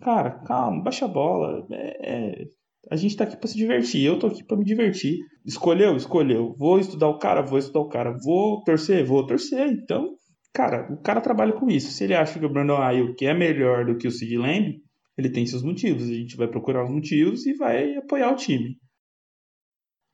Cara, 0.00 0.30
calma, 0.30 0.82
baixa 0.82 1.04
a 1.04 1.08
bola. 1.08 1.66
É, 1.70 2.12
é... 2.12 2.46
A 2.88 2.96
gente 2.96 3.16
tá 3.16 3.24
aqui 3.24 3.36
para 3.36 3.48
se 3.48 3.56
divertir. 3.56 4.04
Eu 4.04 4.18
tô 4.18 4.28
aqui 4.28 4.44
para 4.44 4.56
me 4.56 4.64
divertir. 4.64 5.18
Escolheu? 5.44 5.96
Escolheu. 5.96 6.54
Vou 6.56 6.78
estudar 6.78 7.08
o 7.08 7.18
cara? 7.18 7.42
Vou 7.42 7.58
estudar 7.58 7.80
o 7.80 7.88
cara. 7.88 8.16
Vou 8.24 8.62
torcer? 8.62 9.04
Vou 9.04 9.26
torcer. 9.26 9.68
Então, 9.68 10.14
cara, 10.54 10.92
o 10.92 11.02
cara 11.02 11.20
trabalha 11.20 11.52
com 11.52 11.68
isso. 11.68 11.90
Se 11.90 12.04
ele 12.04 12.14
acha 12.14 12.38
que 12.38 12.46
o 12.46 12.48
Brandon 12.48 12.78
Ayuk 12.78 13.24
é 13.24 13.34
melhor 13.34 13.84
do 13.84 13.96
que 13.96 14.08
o 14.08 14.10
Sid 14.10 14.36
Lamb, 14.36 14.80
ele 15.18 15.30
tem 15.30 15.44
seus 15.44 15.62
motivos. 15.62 16.04
A 16.04 16.14
gente 16.14 16.36
vai 16.36 16.48
procurar 16.48 16.84
os 16.84 16.90
motivos 16.90 17.46
e 17.46 17.54
vai 17.54 17.96
apoiar 17.96 18.32
o 18.32 18.36
time. 18.36 18.76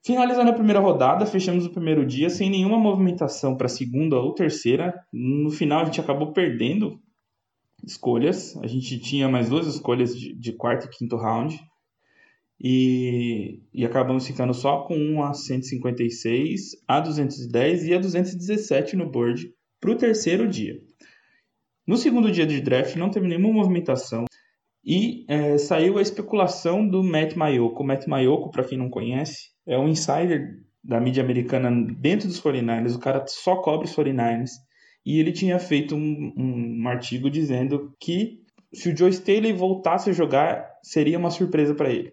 Finalizando 0.05 0.51
a 0.51 0.55
primeira 0.55 0.79
rodada, 0.79 1.27
fechamos 1.27 1.67
o 1.67 1.73
primeiro 1.73 2.07
dia 2.07 2.31
sem 2.31 2.49
nenhuma 2.49 2.79
movimentação 2.79 3.57
para 3.57 3.69
segunda 3.69 4.17
ou 4.17 4.35
terceira. 4.35 4.95
No 5.13 5.51
final, 5.51 5.83
a 5.83 5.85
gente 5.85 6.01
acabou 6.01 6.33
perdendo 6.33 7.01
escolhas. 7.85 8.57
A 8.59 8.67
gente 8.67 9.01
tinha 9.01 9.29
mais 9.29 9.49
duas 9.49 9.67
escolhas 9.67 10.17
de, 10.17 10.33
de 10.39 10.53
quarto 10.53 10.87
e 10.87 10.91
quinto 10.91 11.17
round. 11.17 11.59
E, 12.61 13.61
e 13.73 13.85
acabamos 13.85 14.27
ficando 14.27 14.55
só 14.55 14.83
com 14.85 14.97
um 14.97 15.23
a 15.23 15.35
156, 15.35 16.83
a 16.89 17.01
210 17.01 17.85
e 17.85 17.95
a 17.95 17.99
217 17.99 18.97
no 18.97 19.11
board 19.11 19.53
para 19.81 19.91
o 19.91 19.97
terceiro 19.97 20.49
dia. 20.49 20.81
No 21.87 21.97
segundo 21.97 22.33
dia 22.33 22.47
de 22.47 22.61
draft, 22.61 22.97
não 22.97 23.11
teve 23.11 23.29
nenhuma 23.29 23.53
movimentação. 23.53 24.25
E 24.85 25.25
é, 25.29 25.59
saiu 25.59 25.99
a 25.99 26.03
especulação 26.03 26.89
do 26.89 27.03
Matt 27.03 27.35
Mayoko. 27.35 27.83
O 27.83 27.87
Matt 27.87 28.07
Mayoko, 28.07 28.51
para 28.51 28.65
quem 28.65 28.79
não 28.79 28.89
conhece, 28.89 29.51
é 29.67 29.79
um 29.79 29.89
insider 29.89 30.65
da 30.83 31.01
mídia 31.01 31.23
americana 31.23 31.71
dentro 31.99 32.29
dos 32.29 32.41
49ers. 32.41 32.97
O 32.97 33.01
cara 33.01 33.25
só 33.27 33.57
cobre 33.57 33.87
os 33.87 33.95
49ers. 33.95 34.51
E 35.05 35.21
ele 35.21 35.33
tinha 35.33 35.59
feito 35.59 35.95
um, 35.95 36.33
um 36.37 36.89
artigo 36.89 37.31
dizendo 37.31 37.93
que 38.01 38.41
se 38.73 38.91
o 38.91 38.97
Joe 38.97 39.11
Staley 39.11 39.53
voltasse 39.53 40.11
a 40.11 40.13
jogar, 40.13 40.69
seria 40.83 41.19
uma 41.19 41.31
surpresa 41.31 41.75
para 41.75 41.91
ele. 41.91 42.13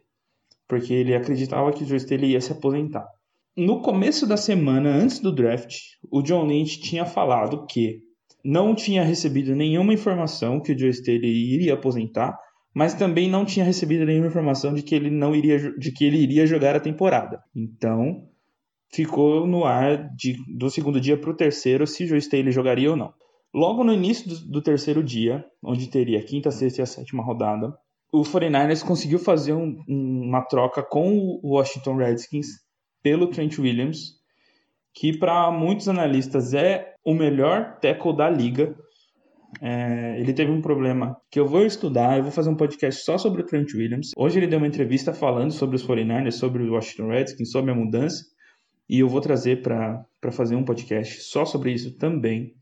Porque 0.67 0.93
ele 0.93 1.15
acreditava 1.15 1.71
que 1.71 1.83
o 1.83 1.87
Joe 1.87 1.97
Staley 1.97 2.31
ia 2.31 2.41
se 2.41 2.51
aposentar. 2.51 3.05
No 3.55 3.81
começo 3.81 4.25
da 4.25 4.37
semana, 4.37 4.89
antes 4.89 5.19
do 5.19 5.31
draft, 5.31 5.75
o 6.11 6.21
John 6.21 6.47
Lynch 6.47 6.79
tinha 6.79 7.05
falado 7.05 7.65
que 7.67 7.99
não 8.43 8.73
tinha 8.73 9.03
recebido 9.03 9.55
nenhuma 9.55 9.93
informação 9.93 10.59
que 10.59 10.73
o 10.73 10.77
Joe 10.77 10.89
Staley 10.89 11.53
iria 11.53 11.75
aposentar, 11.75 12.37
mas 12.73 12.93
também 12.93 13.29
não 13.29 13.45
tinha 13.45 13.63
recebido 13.63 14.05
nenhuma 14.05 14.27
informação 14.27 14.73
de 14.73 14.81
que 14.81 14.95
ele 14.95 15.11
não 15.11 15.35
iria 15.35 15.71
de 15.77 15.91
que 15.91 16.03
ele 16.03 16.17
iria 16.17 16.47
jogar 16.47 16.75
a 16.75 16.79
temporada. 16.79 17.41
Então, 17.55 18.27
ficou 18.91 19.45
no 19.45 19.65
ar 19.65 20.09
de, 20.15 20.35
do 20.57 20.69
segundo 20.69 20.99
dia 20.99 21.17
para 21.17 21.29
o 21.29 21.35
terceiro 21.35 21.85
se 21.85 22.05
Joe 22.05 22.17
Staley 22.17 22.51
jogaria 22.51 22.89
ou 22.89 22.97
não. 22.97 23.13
Logo 23.53 23.83
no 23.83 23.93
início 23.93 24.27
do, 24.27 24.51
do, 24.53 24.61
terceiro 24.61 25.03
dia, 25.03 25.45
onde 25.63 25.87
teria 25.87 26.19
a 26.19 26.23
quinta, 26.23 26.49
sexta 26.49 26.81
e 26.81 26.83
a 26.83 26.87
sétima 26.87 27.23
rodada, 27.23 27.71
o 28.13 28.21
49ers 28.21 28.85
conseguiu 28.85 29.17
fazer 29.17 29.53
um, 29.53 29.75
uma 29.87 30.43
troca 30.43 30.83
com 30.83 31.39
o 31.41 31.55
Washington 31.55 31.95
Redskins 31.95 32.45
pelo 33.01 33.27
Trent 33.27 33.57
Williams, 33.57 34.21
que 34.93 35.17
para 35.17 35.49
muitos 35.49 35.89
analistas 35.89 36.53
é 36.53 36.93
o 37.03 37.15
melhor 37.15 37.79
tackle 37.81 38.15
da 38.15 38.29
liga, 38.29 38.77
é, 39.59 40.19
ele 40.19 40.31
teve 40.31 40.51
um 40.51 40.61
problema 40.61 41.17
que 41.31 41.39
eu 41.39 41.47
vou 41.47 41.65
estudar, 41.65 42.17
eu 42.17 42.23
vou 42.23 42.31
fazer 42.31 42.49
um 42.49 42.55
podcast 42.55 43.03
só 43.03 43.17
sobre 43.17 43.41
o 43.41 43.45
Trent 43.45 43.73
Williams. 43.73 44.11
Hoje 44.15 44.39
ele 44.39 44.47
deu 44.47 44.59
uma 44.59 44.67
entrevista 44.67 45.11
falando 45.11 45.51
sobre 45.51 45.75
os 45.75 45.85
49ers, 45.85 46.33
sobre 46.33 46.63
o 46.63 46.73
Washington 46.73 47.07
Redskins, 47.07 47.51
sobre 47.51 47.71
a 47.71 47.75
mudança. 47.75 48.23
E 48.87 48.99
eu 48.99 49.09
vou 49.09 49.21
trazer 49.21 49.61
para 49.61 50.05
fazer 50.31 50.55
um 50.55 50.63
podcast 50.63 51.21
só 51.23 51.45
sobre 51.45 51.71
isso 51.71 51.97
também. 51.97 52.53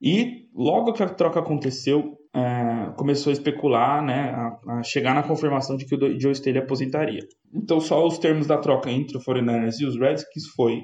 E 0.00 0.48
logo 0.54 0.92
que 0.92 1.02
a 1.02 1.08
troca 1.08 1.40
aconteceu, 1.40 2.18
é, 2.34 2.92
começou 2.96 3.30
a 3.30 3.34
especular, 3.34 4.02
né, 4.04 4.30
a, 4.30 4.78
a, 4.78 4.82
chegar 4.82 5.14
na 5.14 5.22
confirmação 5.22 5.76
de 5.76 5.84
que 5.84 5.94
o 5.94 6.20
Joe 6.20 6.32
Staley 6.32 6.60
aposentaria. 6.60 7.20
Então 7.54 7.80
só 7.80 8.06
os 8.06 8.18
termos 8.18 8.46
da 8.46 8.58
troca 8.58 8.90
entre 8.90 9.16
o 9.16 9.20
49ers 9.20 9.80
e 9.80 9.86
os 9.86 9.98
Redskins 9.98 10.46
foi 10.56 10.80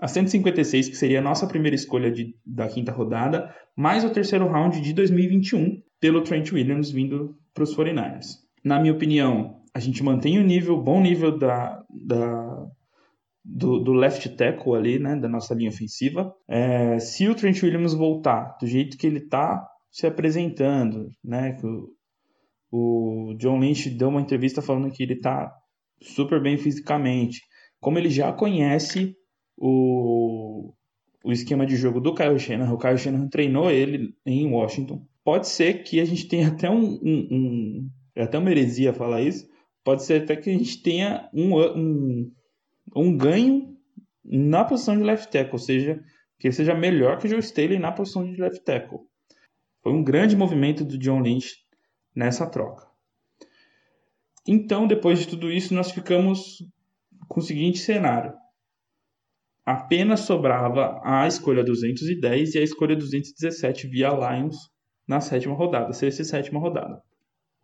a 0.00 0.08
156, 0.08 0.88
que 0.88 0.96
seria 0.96 1.18
a 1.18 1.22
nossa 1.22 1.46
primeira 1.46 1.74
escolha 1.74 2.10
de, 2.10 2.34
da 2.46 2.66
quinta 2.66 2.90
rodada, 2.90 3.54
mais 3.76 4.02
o 4.02 4.10
terceiro 4.10 4.48
round 4.48 4.80
de 4.80 4.94
2021 4.94 5.82
pelo 6.00 6.22
Trent 6.22 6.50
Williams 6.52 6.90
vindo 6.90 7.36
para 7.52 7.64
os 7.64 7.76
49ers. 7.76 8.38
Na 8.64 8.80
minha 8.80 8.94
opinião, 8.94 9.60
a 9.74 9.78
gente 9.78 10.02
mantém 10.02 10.38
o 10.38 10.42
nível, 10.42 10.80
bom 10.80 11.00
nível 11.02 11.36
da, 11.36 11.82
da 12.06 12.66
do, 13.44 13.78
do, 13.80 13.92
left 13.92 14.28
tackle 14.36 14.74
ali, 14.74 14.98
né, 14.98 15.16
da 15.16 15.28
nossa 15.28 15.54
linha 15.54 15.70
ofensiva. 15.70 16.32
É, 16.48 16.98
se 16.98 17.28
o 17.28 17.34
Trent 17.34 17.62
Williams 17.62 17.94
voltar 17.94 18.56
do 18.60 18.66
jeito 18.66 18.96
que 18.96 19.06
ele 19.06 19.18
está 19.18 19.66
se 19.90 20.06
apresentando, 20.06 21.10
né, 21.22 21.56
o, 22.72 23.30
o 23.30 23.34
John 23.34 23.58
Lynch 23.58 23.90
deu 23.90 24.08
uma 24.08 24.20
entrevista 24.20 24.62
falando 24.62 24.90
que 24.92 25.02
ele 25.02 25.14
está 25.14 25.52
super 26.00 26.40
bem 26.40 26.56
fisicamente, 26.56 27.42
como 27.80 27.98
ele 27.98 28.08
já 28.08 28.32
conhece 28.32 29.14
o, 29.56 30.72
o 31.24 31.32
esquema 31.32 31.66
de 31.66 31.76
jogo 31.76 32.00
do 32.00 32.14
Kyle 32.14 32.38
Shanahan. 32.38 32.72
O 32.72 32.78
Kyle 32.78 32.98
Shanahan 32.98 33.28
treinou 33.28 33.70
ele 33.70 34.14
em 34.24 34.50
Washington. 34.50 35.04
Pode 35.24 35.48
ser 35.48 35.82
que 35.82 36.00
a 36.00 36.04
gente 36.04 36.28
tenha 36.28 36.48
até 36.48 36.70
um, 36.70 36.98
um, 37.02 37.28
um 37.30 37.90
é 38.14 38.22
até 38.22 38.38
uma 38.38 38.50
heresia 38.50 38.92
falar 38.92 39.22
isso. 39.22 39.48
Pode 39.84 40.04
ser 40.04 40.22
até 40.22 40.36
que 40.36 40.50
a 40.50 40.52
gente 40.52 40.82
tenha 40.82 41.28
um, 41.32 41.58
um, 41.58 42.32
um 42.94 43.16
ganho 43.16 43.76
na 44.24 44.64
posição 44.64 44.96
de 44.96 45.02
left 45.02 45.30
tackle, 45.30 45.52
ou 45.54 45.58
seja, 45.58 46.02
que 46.38 46.46
ele 46.46 46.54
seja 46.54 46.74
melhor 46.74 47.18
que 47.18 47.26
o 47.26 47.30
Joe 47.30 47.40
Staley 47.40 47.78
na 47.78 47.92
posição 47.92 48.24
de 48.24 48.40
left 48.40 48.62
tackle. 48.64 49.00
Foi 49.82 49.92
um 49.92 50.02
grande 50.02 50.36
movimento 50.36 50.84
do 50.84 50.98
John 50.98 51.20
Lynch 51.20 51.56
nessa 52.14 52.46
troca. 52.46 52.86
Então, 54.46 54.86
depois 54.86 55.20
de 55.20 55.28
tudo 55.28 55.50
isso, 55.50 55.74
nós 55.74 55.90
ficamos 55.90 56.62
com 57.28 57.40
o 57.40 57.42
seguinte 57.42 57.78
cenário 57.78 58.32
apenas 59.70 60.20
sobrava 60.20 61.00
a 61.04 61.26
escolha 61.26 61.62
210 61.62 62.54
e 62.54 62.58
a 62.58 62.62
escolha 62.62 62.96
217 62.96 63.86
via 63.86 64.08
Lions 64.08 64.56
na 65.06 65.20
sétima 65.20 65.54
rodada, 65.54 65.92
sexta 65.92 66.22
e 66.22 66.24
sétima 66.24 66.58
rodada. 66.58 67.00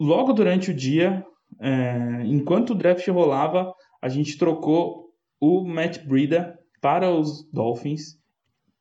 Logo 0.00 0.32
durante 0.32 0.70
o 0.70 0.74
dia, 0.74 1.24
é, 1.60 2.22
enquanto 2.24 2.70
o 2.70 2.74
draft 2.74 3.06
rolava, 3.08 3.72
a 4.00 4.08
gente 4.08 4.38
trocou 4.38 5.10
o 5.40 5.66
Matt 5.66 6.04
Breida 6.06 6.58
para 6.80 7.10
os 7.10 7.48
Dolphins 7.52 8.20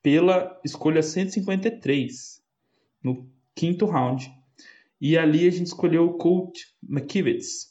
pela 0.02 0.58
escolha 0.64 1.02
153 1.02 2.45
no 3.06 3.30
quinto 3.54 3.86
round. 3.86 4.28
E 5.00 5.16
ali 5.16 5.46
a 5.46 5.50
gente 5.50 5.66
escolheu 5.66 6.06
o 6.06 6.16
Colt 6.18 6.58
McKivitz, 6.82 7.68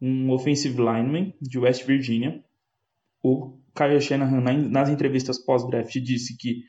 um 0.00 0.30
offensive 0.30 0.78
lineman 0.78 1.34
de 1.40 1.58
West 1.58 1.84
Virginia. 1.84 2.42
O 3.22 3.58
Kyle 3.74 4.00
Shanahan, 4.00 4.40
nas 4.70 4.88
entrevistas 4.88 5.38
pós-draft, 5.38 5.92
disse 6.00 6.36
que 6.38 6.62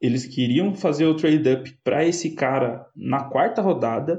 eles 0.00 0.26
queriam 0.26 0.74
fazer 0.74 1.06
o 1.06 1.14
trade-up 1.14 1.72
para 1.84 2.04
esse 2.04 2.34
cara 2.34 2.84
na 2.96 3.24
quarta 3.24 3.62
rodada, 3.62 4.18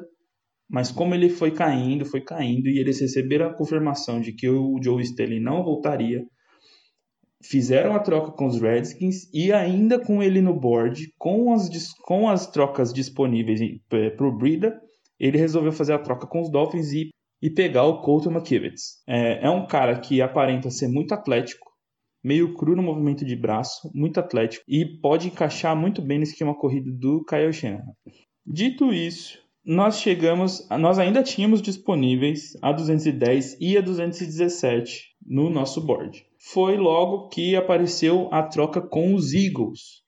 mas 0.70 0.90
como 0.90 1.14
ele 1.14 1.30
foi 1.30 1.52
caindo, 1.52 2.06
foi 2.06 2.22
caindo, 2.22 2.70
e 2.70 2.80
eles 2.80 3.02
receberam 3.02 3.48
a 3.48 3.54
confirmação 3.54 4.22
de 4.22 4.32
que 4.32 4.48
o 4.48 4.80
Joe 4.82 5.02
Staley 5.04 5.42
não 5.42 5.62
voltaria, 5.62 6.26
fizeram 7.44 7.96
a 7.96 8.00
troca 8.00 8.32
com 8.32 8.46
os 8.48 8.60
Redskins 8.60 9.30
e 9.34 9.52
ainda 9.52 10.00
com 10.00 10.24
ele 10.24 10.42
no 10.42 10.58
board, 10.58 11.14
com 11.18 11.54
as, 11.54 11.70
com 12.02 12.30
as 12.30 12.50
trocas 12.50 12.94
disponíveis 12.94 13.60
para 13.90 14.28
o 14.28 14.36
Brida, 14.36 14.80
ele 15.20 15.38
resolveu 15.38 15.72
fazer 15.72 15.94
a 15.94 16.00
troca 16.00 16.26
com 16.26 16.42
os 16.42 16.50
Dolphins 16.50 16.92
e, 16.92 17.10
e 17.42 17.50
pegar 17.50 17.84
o 17.84 18.02
Colton 18.02 18.32
McKivitz. 18.32 19.04
É, 19.08 19.46
é 19.46 19.50
um 19.50 19.68
cara 19.68 20.00
que 20.00 20.22
aparenta 20.22 20.70
ser 20.70 20.88
muito 20.88 21.14
atlético, 21.14 21.68
meio 22.24 22.54
cru 22.56 22.76
no 22.76 22.84
movimento 22.84 23.26
de 23.26 23.36
braço, 23.36 23.92
muito 23.94 24.20
atlético 24.20 24.64
e 24.68 24.86
pode 25.00 25.28
encaixar 25.28 25.76
muito 25.76 26.02
bem 26.02 26.18
no 26.18 26.24
esquema 26.24 26.56
corrido 26.56 26.92
do 26.92 27.24
Kyle 27.26 27.52
Shanahan. 27.52 27.94
Dito 28.46 28.94
isso, 28.94 29.40
nós 29.66 30.00
chegamos, 30.00 30.68
nós 30.70 31.00
ainda 31.00 31.24
tínhamos 31.24 31.62
disponíveis 31.62 32.54
a 32.62 32.72
210 32.72 33.58
e 33.60 33.78
a 33.78 33.82
217 33.82 35.14
no 35.26 35.50
nosso 35.50 35.86
board. 35.86 36.26
Foi 36.52 36.76
logo 36.76 37.30
que 37.30 37.56
apareceu 37.56 38.28
a 38.32 38.44
troca 38.44 38.82
com 38.82 39.14
os 39.14 39.34
Eagles. 39.34 40.04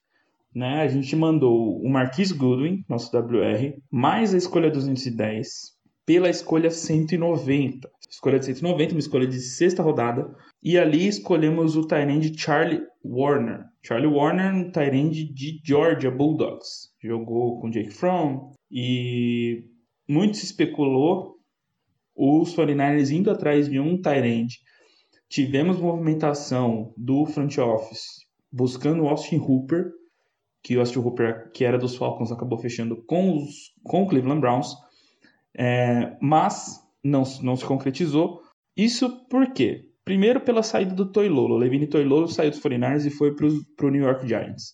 Né? 0.54 0.82
A 0.82 0.88
gente 0.88 1.16
mandou 1.16 1.82
o 1.82 1.90
Marquis 1.90 2.32
Goodwin, 2.32 2.84
nosso 2.90 3.16
WR, 3.16 3.78
mais 3.90 4.34
a 4.34 4.38
escolha 4.38 4.70
210 4.70 5.76
pela 6.06 6.30
escolha 6.30 6.70
190. 6.70 7.90
Escolha 8.10 8.38
de 8.38 8.46
190, 8.46 8.94
uma 8.94 9.00
escolha 9.00 9.28
de 9.28 9.40
sexta 9.40 9.82
rodada, 9.82 10.34
e 10.62 10.78
ali 10.78 11.08
escolhemos 11.08 11.76
o 11.76 11.88
Tyrande 11.88 12.38
Charlie 12.38 12.82
Warner. 13.04 13.64
Charlie 13.84 14.08
Warner, 14.08 14.54
um 14.54 14.72
Tyrande 14.72 15.34
de 15.34 15.60
Georgia 15.64 16.12
Bulldogs. 16.12 16.92
Jogou 17.02 17.60
com 17.60 17.70
Jake 17.70 17.92
Fromm 17.92 18.52
e 18.70 19.64
muito 20.08 20.38
se 20.38 20.46
especulou 20.46 21.36
os 22.16 22.56
49ers 22.56 23.10
indo 23.12 23.32
atrás 23.32 23.68
de 23.68 23.80
um 23.80 24.00
Tyrande. 24.00 24.60
Tivemos 25.30 25.80
movimentação 25.80 26.94
do 26.96 27.26
front 27.26 27.58
office 27.58 28.26
buscando 28.52 29.04
o 29.04 29.10
Austin 29.10 29.38
Hooper, 29.38 29.92
que 30.64 30.78
o 30.78 30.80
Austin 30.80 31.00
Hooper, 31.00 31.52
que 31.52 31.66
era 31.66 31.78
dos 31.78 31.96
Falcons, 31.98 32.32
acabou 32.32 32.58
fechando 32.58 33.04
com, 33.06 33.36
os, 33.36 33.74
com 33.84 34.04
o 34.04 34.08
Cleveland 34.08 34.40
Browns, 34.40 34.74
é, 35.54 36.16
mas 36.22 36.80
não, 37.04 37.24
não 37.42 37.56
se 37.56 37.66
concretizou. 37.66 38.42
Isso 38.76 39.28
por 39.28 39.52
quê? 39.52 39.90
Primeiro, 40.06 40.40
pela 40.40 40.64
saída 40.64 40.94
do 40.94 41.12
Toilolo. 41.12 41.58
Levine 41.58 41.88
Toilolo 41.88 42.28
saiu 42.28 42.52
dos 42.52 42.60
49ers 42.60 43.06
e 43.06 43.10
foi 43.10 43.36
para 43.36 43.88
o 43.88 43.90
New 43.90 44.04
York 44.04 44.28
Giants. 44.28 44.74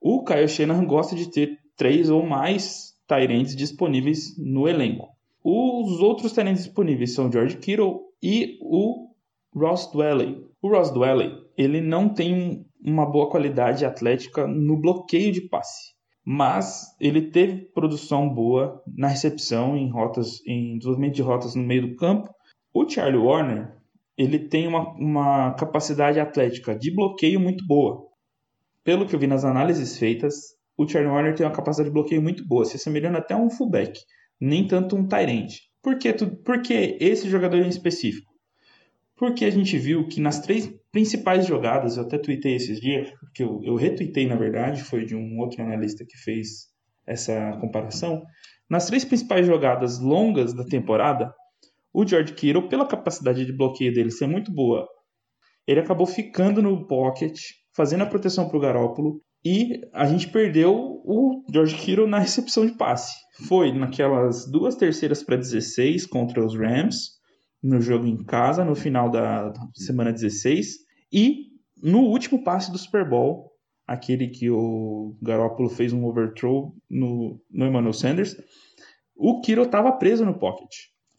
O 0.00 0.24
Kyle 0.24 0.48
Shanahan 0.48 0.84
gosta 0.84 1.14
de 1.14 1.30
ter 1.30 1.58
três 1.76 2.10
ou 2.10 2.26
mais 2.26 2.92
Tyrants 3.06 3.54
disponíveis 3.54 4.36
no 4.36 4.68
elenco. 4.68 5.08
Os 5.44 6.00
outros 6.00 6.32
Tyrants 6.32 6.64
disponíveis 6.64 7.14
são 7.14 7.30
George 7.30 7.56
Kittle 7.56 8.00
e 8.22 8.58
o 8.60 9.11
Ross 9.54 9.90
Dwelley. 9.92 10.44
O 10.62 10.68
Ross 10.68 10.90
Dwelley, 10.90 11.32
ele 11.56 11.80
não 11.80 12.08
tem 12.08 12.64
uma 12.82 13.04
boa 13.04 13.30
qualidade 13.30 13.84
atlética 13.84 14.46
no 14.46 14.80
bloqueio 14.80 15.32
de 15.32 15.42
passe, 15.48 15.92
mas 16.24 16.96
ele 17.00 17.30
teve 17.30 17.66
produção 17.72 18.28
boa 18.28 18.82
na 18.96 19.08
recepção 19.08 19.76
em 19.76 19.90
rotas, 19.90 20.44
em 20.46 20.78
desenvolvimento 20.78 21.14
de 21.14 21.22
rotas 21.22 21.54
no 21.54 21.62
meio 21.62 21.88
do 21.88 21.96
campo. 21.96 22.28
O 22.72 22.88
Charlie 22.88 23.20
Warner, 23.20 23.76
ele 24.16 24.38
tem 24.38 24.66
uma, 24.66 24.90
uma 24.94 25.54
capacidade 25.54 26.18
atlética 26.18 26.74
de 26.74 26.94
bloqueio 26.94 27.38
muito 27.38 27.66
boa. 27.66 28.06
Pelo 28.82 29.06
que 29.06 29.14
eu 29.14 29.20
vi 29.20 29.26
nas 29.26 29.44
análises 29.44 29.98
feitas, 29.98 30.34
o 30.76 30.88
Charlie 30.88 31.12
Warner 31.12 31.34
tem 31.34 31.46
uma 31.46 31.52
capacidade 31.52 31.90
de 31.90 31.94
bloqueio 31.94 32.22
muito 32.22 32.46
boa, 32.46 32.64
se 32.64 32.76
assemelhando 32.76 33.18
até 33.18 33.34
a 33.34 33.36
um 33.36 33.50
fullback, 33.50 34.00
nem 34.40 34.66
tanto 34.66 34.96
um 34.96 35.06
tight 35.06 35.30
end. 35.30 35.60
Por 35.82 35.98
que, 35.98 36.12
por 36.44 36.62
que 36.62 36.96
esse 37.00 37.28
jogador 37.28 37.58
em 37.58 37.68
específico? 37.68 38.31
Porque 39.16 39.44
a 39.44 39.50
gente 39.50 39.78
viu 39.78 40.08
que 40.08 40.20
nas 40.20 40.40
três 40.40 40.72
principais 40.90 41.46
jogadas, 41.46 41.96
eu 41.96 42.04
até 42.04 42.18
tuitei 42.18 42.56
esses 42.56 42.80
dias, 42.80 43.12
que 43.34 43.42
eu, 43.42 43.60
eu 43.62 43.76
retuitei 43.76 44.26
na 44.26 44.36
verdade, 44.36 44.82
foi 44.82 45.04
de 45.04 45.14
um 45.14 45.38
outro 45.38 45.62
analista 45.62 46.04
que 46.04 46.16
fez 46.18 46.68
essa 47.06 47.56
comparação. 47.60 48.22
Nas 48.68 48.86
três 48.86 49.04
principais 49.04 49.46
jogadas 49.46 49.98
longas 49.98 50.54
da 50.54 50.64
temporada, 50.64 51.32
o 51.92 52.06
George 52.06 52.32
Kittle, 52.34 52.68
pela 52.68 52.86
capacidade 52.86 53.44
de 53.44 53.56
bloqueio 53.56 53.92
dele 53.92 54.10
ser 54.10 54.26
muito 54.26 54.52
boa, 54.52 54.88
ele 55.66 55.80
acabou 55.80 56.06
ficando 56.06 56.62
no 56.62 56.86
pocket, 56.86 57.38
fazendo 57.74 58.02
a 58.02 58.06
proteção 58.06 58.48
para 58.48 58.56
o 58.56 58.60
Garópolo, 58.60 59.20
e 59.44 59.80
a 59.92 60.06
gente 60.06 60.30
perdeu 60.30 60.74
o 60.74 61.44
George 61.52 61.76
Kittle 61.76 62.06
na 62.06 62.18
recepção 62.18 62.64
de 62.64 62.76
passe. 62.76 63.14
Foi 63.48 63.72
naquelas 63.72 64.50
duas 64.50 64.76
terceiras 64.76 65.22
para 65.22 65.36
16 65.36 66.06
contra 66.06 66.44
os 66.44 66.56
Rams, 66.56 67.20
no 67.62 67.80
jogo 67.80 68.06
em 68.06 68.24
casa, 68.24 68.64
no 68.64 68.74
final 68.74 69.10
da 69.10 69.52
semana 69.74 70.12
16, 70.12 70.78
e 71.12 71.52
no 71.80 72.00
último 72.00 72.42
passe 72.42 72.72
do 72.72 72.78
Super 72.78 73.08
Bowl, 73.08 73.52
aquele 73.86 74.28
que 74.28 74.50
o 74.50 75.16
Garoppolo 75.22 75.68
fez 75.68 75.92
um 75.92 76.04
overthrow 76.04 76.74
no, 76.88 77.40
no 77.50 77.66
Emmanuel 77.66 77.92
Sanders, 77.92 78.36
o 79.14 79.40
Kittle 79.40 79.66
estava 79.66 79.92
preso 79.92 80.24
no 80.24 80.38
pocket. 80.38 80.70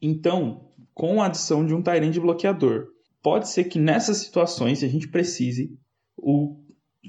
Então, 0.01 0.69
com 0.93 1.21
a 1.21 1.27
adição 1.27 1.65
de 1.65 1.73
um 1.73 1.81
Tyrande 1.81 2.19
bloqueador, 2.19 2.87
pode 3.21 3.47
ser 3.47 3.65
que 3.65 3.79
nessas 3.79 4.17
situações, 4.17 4.79
se 4.79 4.85
a 4.85 4.89
gente 4.89 5.07
precise, 5.07 5.77
o 6.17 6.59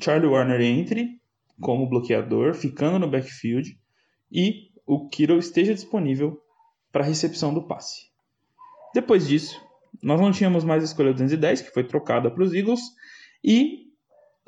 Charlie 0.01 0.29
Warner 0.29 0.61
entre 0.61 1.21
como 1.61 1.89
bloqueador, 1.89 2.55
ficando 2.55 2.99
no 2.99 3.11
backfield, 3.11 3.79
e 4.31 4.71
o 4.87 5.09
Kittle 5.09 5.39
esteja 5.39 5.75
disponível 5.75 6.39
para 6.93 7.05
recepção 7.05 7.55
do 7.55 7.67
passe. 7.67 8.14
Depois 8.95 9.27
disso, 9.27 9.61
nós 10.03 10.21
não 10.21 10.31
tínhamos 10.31 10.65
mais 10.65 10.83
a 10.83 10.87
escolha 10.87 11.13
210, 11.13 11.63
que 11.63 11.71
foi 11.71 11.85
trocada 11.85 12.31
para 12.31 12.45
os 12.45 12.55
Eagles, 12.55 12.81
e 13.43 13.85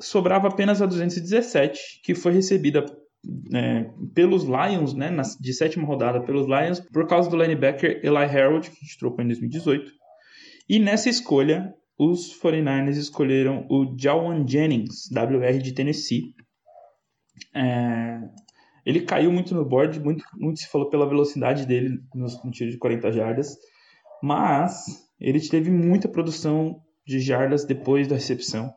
sobrava 0.01 0.47
apenas 0.47 0.81
a 0.81 0.85
217, 0.85 2.01
que 2.03 2.15
foi 2.15 2.31
recebida 2.31 2.85
é, 3.53 3.89
pelos 4.13 4.43
Lions, 4.43 4.93
né, 4.93 5.09
na, 5.09 5.23
de 5.23 5.53
sétima 5.53 5.85
rodada 5.85 6.21
pelos 6.21 6.47
Lions, 6.47 6.79
por 6.79 7.07
causa 7.07 7.29
do 7.29 7.35
linebacker 7.35 7.99
Eli 8.03 8.15
Harold, 8.15 8.69
que 8.69 8.77
a 8.77 8.85
gente 8.85 8.97
trocou 8.97 9.23
em 9.23 9.27
2018. 9.27 9.91
E 10.69 10.79
nessa 10.79 11.09
escolha, 11.09 11.73
os 11.97 12.39
49ers 12.39 12.97
escolheram 12.97 13.65
o 13.69 13.95
Jawan 13.99 14.47
Jennings, 14.47 15.09
WR 15.11 15.57
de 15.61 15.73
Tennessee. 15.73 16.33
É, 17.53 18.19
ele 18.85 19.01
caiu 19.01 19.31
muito 19.31 19.53
no 19.53 19.65
board, 19.65 19.99
muito, 19.99 20.23
muito 20.35 20.59
se 20.59 20.69
falou 20.69 20.89
pela 20.89 21.09
velocidade 21.09 21.65
dele 21.65 21.99
no, 22.13 22.27
no 22.45 22.51
tiro 22.51 22.71
de 22.71 22.77
40 22.77 23.11
jardas, 23.11 23.57
mas 24.21 24.85
ele 25.19 25.39
teve 25.39 25.71
muita 25.71 26.07
produção 26.07 26.81
de 27.05 27.19
jardas 27.19 27.65
depois 27.65 28.07
da 28.07 28.15
recepção. 28.15 28.71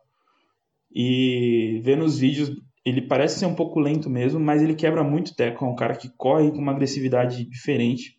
E 0.92 1.80
vendo 1.84 2.04
os 2.04 2.18
vídeos 2.18 2.50
ele 2.84 3.02
parece 3.02 3.38
ser 3.38 3.46
um 3.46 3.54
pouco 3.54 3.78
lento 3.78 4.08
mesmo, 4.08 4.40
mas 4.40 4.62
ele 4.62 4.74
quebra 4.74 5.04
muito 5.04 5.34
teco. 5.34 5.64
É 5.64 5.68
um 5.68 5.74
cara 5.74 5.94
que 5.94 6.08
corre 6.16 6.50
com 6.50 6.58
uma 6.58 6.72
agressividade 6.72 7.44
diferente, 7.44 8.16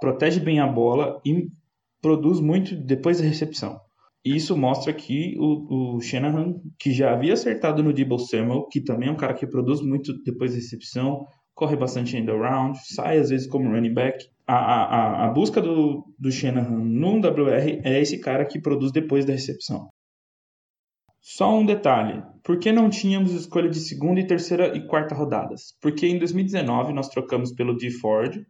protege 0.00 0.40
bem 0.40 0.58
a 0.58 0.66
bola 0.66 1.20
e 1.24 1.48
produz 2.00 2.40
muito 2.40 2.74
depois 2.74 3.18
da 3.18 3.24
recepção. 3.24 3.80
E 4.24 4.36
isso 4.36 4.56
mostra 4.56 4.92
que 4.92 5.36
o, 5.38 5.96
o 5.96 6.00
Shanahan, 6.00 6.54
que 6.78 6.92
já 6.92 7.12
havia 7.12 7.32
acertado 7.32 7.82
no 7.82 7.92
Debo 7.92 8.18
Samuel, 8.18 8.66
que 8.70 8.80
também 8.80 9.08
é 9.08 9.12
um 9.12 9.16
cara 9.16 9.34
que 9.34 9.46
produz 9.46 9.80
muito 9.80 10.12
depois 10.22 10.52
da 10.52 10.58
recepção, 10.58 11.26
corre 11.62 11.76
bastante 11.76 12.16
end 12.16 12.28
around, 12.28 12.76
sai 12.82 13.18
às 13.18 13.30
vezes 13.30 13.46
como 13.46 13.70
running 13.70 13.94
back. 13.94 14.28
A, 14.44 14.56
a, 14.56 15.26
a 15.26 15.28
busca 15.30 15.60
do, 15.60 16.04
do 16.18 16.32
Shanahan 16.32 16.84
no 16.84 17.18
WR 17.18 17.80
é 17.84 18.00
esse 18.00 18.18
cara 18.18 18.44
que 18.44 18.60
produz 18.60 18.90
depois 18.90 19.24
da 19.24 19.32
recepção. 19.32 19.88
Só 21.20 21.56
um 21.56 21.64
detalhe: 21.64 22.20
por 22.42 22.58
que 22.58 22.72
não 22.72 22.90
tínhamos 22.90 23.32
escolha 23.32 23.70
de 23.70 23.78
segunda 23.78 24.18
e 24.18 24.26
terceira 24.26 24.76
e 24.76 24.84
quarta 24.88 25.14
rodadas? 25.14 25.76
Porque 25.80 26.04
em 26.04 26.18
2019 26.18 26.92
nós 26.92 27.08
trocamos 27.08 27.52
pelo 27.52 27.76
D 27.76 27.92
Ford, 27.92 28.44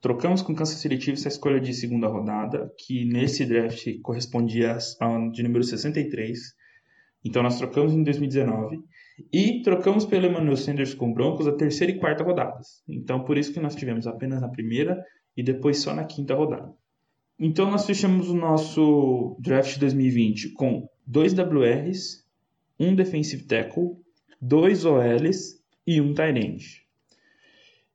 trocamos 0.00 0.40
com 0.40 0.54
Kansas 0.54 0.78
City 0.78 1.00
Chiefs 1.00 1.26
a 1.26 1.30
escolha 1.30 1.60
de 1.60 1.74
segunda 1.74 2.06
rodada, 2.06 2.72
que 2.78 3.04
nesse 3.04 3.44
draft 3.44 3.84
correspondia 4.00 4.78
ao 5.00 5.28
de 5.32 5.42
número 5.42 5.64
63. 5.64 6.38
Então 7.24 7.42
nós 7.42 7.58
trocamos 7.58 7.92
em 7.92 8.04
2019 8.04 8.78
e 9.32 9.62
trocamos 9.62 10.04
pelo 10.04 10.26
Emmanuel 10.26 10.56
Sanders 10.56 10.94
com 10.94 11.12
Broncos 11.12 11.46
a 11.46 11.56
terceira 11.56 11.92
e 11.92 11.98
quarta 11.98 12.24
rodadas. 12.24 12.82
Então 12.88 13.24
por 13.24 13.36
isso 13.36 13.52
que 13.52 13.60
nós 13.60 13.74
tivemos 13.74 14.06
apenas 14.06 14.40
na 14.40 14.48
primeira 14.48 15.04
e 15.36 15.42
depois 15.42 15.80
só 15.80 15.94
na 15.94 16.04
quinta 16.04 16.34
rodada. 16.34 16.72
Então 17.38 17.70
nós 17.70 17.86
fechamos 17.86 18.28
o 18.28 18.34
nosso 18.34 19.36
draft 19.40 19.78
2020 19.78 20.50
com 20.50 20.88
dois 21.06 21.32
WRs, 21.32 22.24
um 22.78 22.94
defensive 22.94 23.44
tackle, 23.44 23.96
dois 24.40 24.84
OLs 24.84 25.62
e 25.86 26.00
um 26.00 26.12
tight 26.14 26.38
end. 26.38 26.86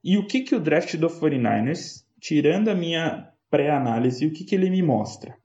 E 0.03 0.17
o 0.17 0.27
que, 0.27 0.41
que 0.41 0.55
o 0.55 0.59
draft 0.59 0.95
do 0.97 1.07
49ers, 1.07 2.03
tirando 2.19 2.69
a 2.69 2.75
minha 2.75 3.29
pré-análise, 3.49 4.25
o 4.25 4.31
que, 4.31 4.43
que 4.43 4.55
ele 4.55 4.69
me 4.69 4.81
mostra? 4.81 5.38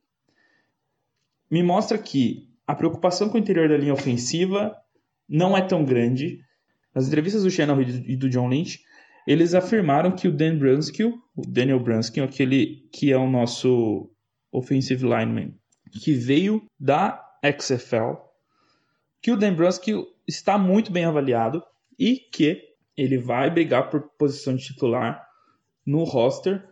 Me 1.50 1.62
mostra 1.62 1.96
que 1.98 2.48
a 2.66 2.74
preocupação 2.74 3.28
com 3.28 3.36
o 3.36 3.40
interior 3.40 3.68
da 3.68 3.76
linha 3.76 3.92
ofensiva 3.92 4.76
não 5.28 5.56
é 5.56 5.60
tão 5.60 5.84
grande. 5.84 6.40
Nas 6.94 7.06
entrevistas 7.06 7.42
do 7.42 7.50
Shannon 7.50 7.80
e 7.80 8.16
do 8.16 8.28
John 8.28 8.48
Lynch, 8.48 8.80
eles 9.26 9.54
afirmaram 9.54 10.12
que 10.12 10.26
o 10.26 10.32
Dan 10.32 10.56
Brunskill, 10.56 11.20
o 11.36 11.42
Daniel 11.46 11.80
Brunskill, 11.80 12.24
aquele 12.24 12.88
que 12.92 13.12
é 13.12 13.16
o 13.16 13.28
nosso 13.28 14.10
offensive 14.50 15.04
lineman, 15.04 15.54
que 16.02 16.14
veio 16.14 16.62
da 16.80 17.22
XFL, 17.60 18.14
que 19.20 19.30
o 19.30 19.36
Dan 19.36 19.54
Brunskill 19.54 20.06
está 20.26 20.56
muito 20.56 20.90
bem 20.90 21.04
avaliado 21.04 21.62
e 21.98 22.16
que 22.16 22.62
ele 22.96 23.18
vai 23.18 23.50
brigar 23.50 23.90
por 23.90 24.00
posição 24.18 24.56
de 24.56 24.64
titular 24.64 25.24
no 25.84 26.04
roster, 26.04 26.66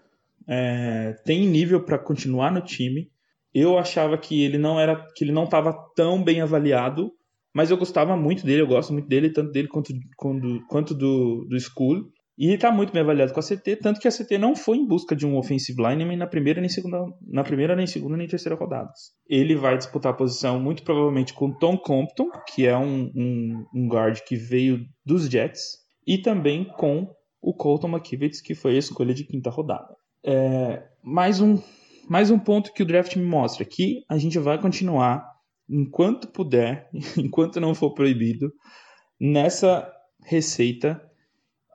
é, 0.46 1.12
tem 1.24 1.46
nível 1.46 1.82
para 1.82 1.98
continuar 1.98 2.52
no 2.52 2.60
time. 2.60 3.10
Eu 3.52 3.78
achava 3.78 4.18
que 4.18 4.42
ele 4.42 4.58
não 4.58 4.78
era, 4.78 4.96
que 5.14 5.24
ele 5.24 5.32
não 5.32 5.44
estava 5.44 5.72
tão 5.94 6.22
bem 6.22 6.40
avaliado, 6.40 7.12
mas 7.56 7.70
eu 7.70 7.78
gostava 7.78 8.14
muito 8.18 8.44
dele, 8.44 8.60
eu 8.60 8.66
gosto 8.66 8.92
muito 8.92 9.08
dele, 9.08 9.30
tanto 9.30 9.50
dele 9.50 9.66
quanto, 9.66 9.90
quanto, 10.14 10.66
quanto 10.68 10.94
do, 10.94 11.46
do 11.48 11.58
School. 11.58 12.04
E 12.36 12.52
está 12.52 12.70
muito 12.70 12.92
bem 12.92 13.00
avaliado 13.00 13.32
com 13.32 13.40
a 13.40 13.42
CT, 13.42 13.76
tanto 13.76 13.98
que 13.98 14.06
a 14.06 14.10
CT 14.10 14.36
não 14.36 14.54
foi 14.54 14.76
em 14.76 14.86
busca 14.86 15.16
de 15.16 15.26
um 15.26 15.38
offensive 15.38 15.82
lineman 15.82 16.18
na 16.18 16.26
primeira, 16.26 16.60
nem 16.60 16.68
segunda, 16.68 17.02
na 17.26 17.42
primeira, 17.42 17.74
nem 17.74 17.86
segunda, 17.86 18.14
nem 18.14 18.28
terceira 18.28 18.54
rodadas. 18.54 19.12
Ele 19.26 19.56
vai 19.56 19.78
disputar 19.78 20.12
a 20.12 20.14
posição 20.14 20.60
muito 20.60 20.82
provavelmente 20.82 21.32
com 21.32 21.50
Tom 21.50 21.78
Compton, 21.78 22.28
que 22.46 22.66
é 22.66 22.76
um, 22.76 23.10
um, 23.16 23.64
um 23.74 23.88
guard 23.88 24.20
que 24.20 24.36
veio 24.36 24.84
dos 25.02 25.26
Jets, 25.26 25.78
e 26.06 26.18
também 26.18 26.62
com 26.62 27.08
o 27.40 27.54
Colton 27.54 27.88
McKivitz, 27.88 28.42
que 28.42 28.54
foi 28.54 28.76
a 28.76 28.80
escolha 28.80 29.14
de 29.14 29.24
quinta 29.24 29.48
rodada. 29.48 29.96
É, 30.22 30.82
mais, 31.02 31.40
um, 31.40 31.58
mais 32.06 32.30
um 32.30 32.38
ponto 32.38 32.74
que 32.74 32.82
o 32.82 32.86
draft 32.86 33.16
me 33.16 33.24
mostra, 33.24 33.64
que 33.64 34.04
a 34.10 34.18
gente 34.18 34.38
vai 34.38 34.60
continuar, 34.60 35.35
enquanto 35.68 36.28
puder, 36.28 36.88
enquanto 37.16 37.60
não 37.60 37.74
for 37.74 37.94
proibido, 37.94 38.52
nessa 39.20 39.90
receita 40.24 41.00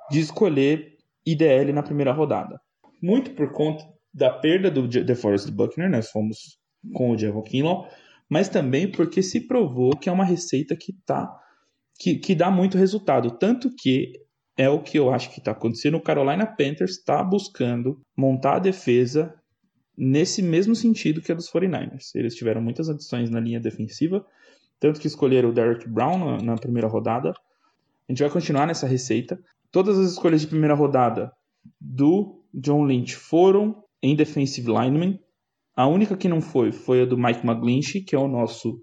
de 0.09 0.19
escolher 0.19 0.97
IDL 1.25 1.71
na 1.73 1.83
primeira 1.83 2.11
rodada. 2.11 2.59
Muito 3.01 3.31
por 3.31 3.51
conta 3.51 3.83
da 4.13 4.29
perda 4.29 4.69
do 4.69 4.87
DeForest 4.87 5.49
Buckner, 5.51 5.89
nós 5.89 6.09
fomos 6.09 6.59
com 6.93 7.11
o 7.11 7.17
Javon 7.17 7.43
Kinlaw, 7.43 7.87
mas 8.29 8.49
também 8.49 8.91
porque 8.91 9.21
se 9.21 9.47
provou 9.47 9.95
que 9.97 10.09
é 10.09 10.11
uma 10.11 10.25
receita 10.25 10.75
que 10.75 10.93
tá 11.05 11.29
que, 11.99 12.15
que 12.15 12.33
dá 12.33 12.49
muito 12.49 12.79
resultado, 12.79 13.37
tanto 13.37 13.69
que 13.77 14.13
é 14.57 14.67
o 14.67 14.81
que 14.81 14.97
eu 14.97 15.13
acho 15.13 15.29
que 15.31 15.39
está 15.39 15.51
acontecendo. 15.51 15.97
O 15.97 16.01
Carolina 16.01 16.45
Panthers 16.45 16.97
está 16.97 17.23
buscando 17.23 18.01
montar 18.17 18.55
a 18.55 18.59
defesa 18.59 19.33
nesse 19.97 20.41
mesmo 20.41 20.75
sentido 20.75 21.21
que 21.21 21.31
a 21.31 21.35
dos 21.35 21.51
49ers. 21.51 22.11
Eles 22.15 22.35
tiveram 22.35 22.61
muitas 22.61 22.89
adições 22.89 23.29
na 23.29 23.39
linha 23.39 23.59
defensiva, 23.59 24.25
tanto 24.79 24.99
que 24.99 25.07
escolheram 25.07 25.49
o 25.49 25.53
Derek 25.53 25.87
Brown 25.87 26.17
na, 26.17 26.37
na 26.41 26.55
primeira 26.55 26.87
rodada. 26.87 27.29
A 27.29 28.11
gente 28.11 28.21
vai 28.21 28.29
continuar 28.29 28.67
nessa 28.67 28.87
receita. 28.87 29.39
Todas 29.71 29.97
as 29.97 30.11
escolhas 30.11 30.41
de 30.41 30.47
primeira 30.47 30.73
rodada 30.73 31.31
do 31.79 32.43
John 32.53 32.85
Lynch 32.85 33.15
foram 33.15 33.83
em 34.01 34.15
defensive 34.15 34.67
lineman. 34.67 35.19
A 35.75 35.87
única 35.87 36.17
que 36.17 36.27
não 36.27 36.41
foi 36.41 36.71
foi 36.71 37.03
a 37.03 37.05
do 37.05 37.17
Mike 37.17 37.45
McGlinchey, 37.45 38.01
que 38.01 38.15
é 38.15 38.19
o 38.19 38.27
nosso 38.27 38.81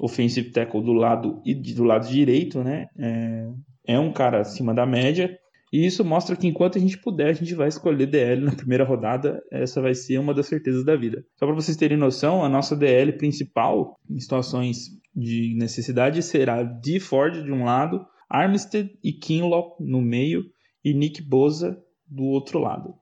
offensive 0.00 0.50
tackle 0.50 0.82
do 0.82 0.92
lado 0.92 1.42
e 1.44 1.54
do 1.54 1.84
lado 1.84 2.08
direito, 2.08 2.62
né? 2.62 2.86
É, 2.98 3.48
é 3.86 3.98
um 3.98 4.12
cara 4.12 4.40
acima 4.40 4.72
da 4.72 4.86
média. 4.86 5.38
E 5.74 5.84
isso 5.84 6.04
mostra 6.04 6.36
que 6.36 6.46
enquanto 6.46 6.78
a 6.78 6.80
gente 6.80 6.96
puder, 6.96 7.30
a 7.30 7.32
gente 7.32 7.52
vai 7.52 7.66
escolher 7.66 8.06
DL 8.06 8.40
na 8.40 8.52
primeira 8.54 8.84
rodada. 8.84 9.42
Essa 9.50 9.82
vai 9.82 9.92
ser 9.92 10.18
uma 10.18 10.32
das 10.32 10.46
certezas 10.46 10.84
da 10.84 10.94
vida. 10.94 11.26
Só 11.34 11.46
para 11.46 11.54
vocês 11.56 11.76
terem 11.76 11.98
noção, 11.98 12.44
a 12.44 12.48
nossa 12.48 12.76
DL 12.76 13.12
principal 13.14 13.98
em 14.08 14.20
situações 14.20 14.90
de 15.12 15.52
necessidade 15.58 16.22
será 16.22 16.62
de 16.62 17.00
Ford 17.00 17.42
de 17.42 17.50
um 17.50 17.64
lado, 17.64 18.06
Armstead 18.30 18.88
e 19.02 19.12
Kinlaw 19.12 19.76
no 19.80 20.00
meio 20.00 20.44
e 20.84 20.94
Nick 20.94 21.20
Boza 21.20 21.76
do 22.06 22.22
outro 22.22 22.60
lado. 22.60 22.94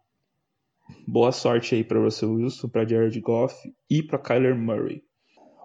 Boa 1.06 1.30
sorte 1.30 1.74
aí 1.74 1.84
para 1.84 2.00
Russell 2.00 2.32
Wilson, 2.32 2.70
para 2.70 2.88
Jared 2.88 3.20
Goff 3.20 3.54
e 3.90 4.02
para 4.02 4.18
Kyler 4.18 4.56
Murray. 4.56 5.02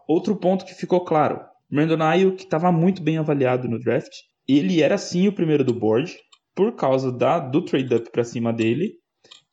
Outro 0.05 0.35
ponto 0.35 0.65
que 0.65 0.75
ficou 0.75 1.05
claro, 1.05 1.39
Brandon 1.71 2.03
Ayuk 2.03 2.43
estava 2.43 2.69
muito 2.69 3.01
bem 3.01 3.17
avaliado 3.17 3.65
no 3.69 3.79
draft. 3.79 4.11
Ele 4.45 4.81
era 4.81 4.97
sim 4.97 5.29
o 5.29 5.33
primeiro 5.33 5.63
do 5.63 5.73
board 5.73 6.13
por 6.57 6.75
causa 6.75 7.11
da, 7.11 7.37
do 7.37 7.61
trade-up 7.61 8.11
para 8.11 8.23
cima 8.23 8.51
dele 8.51 8.95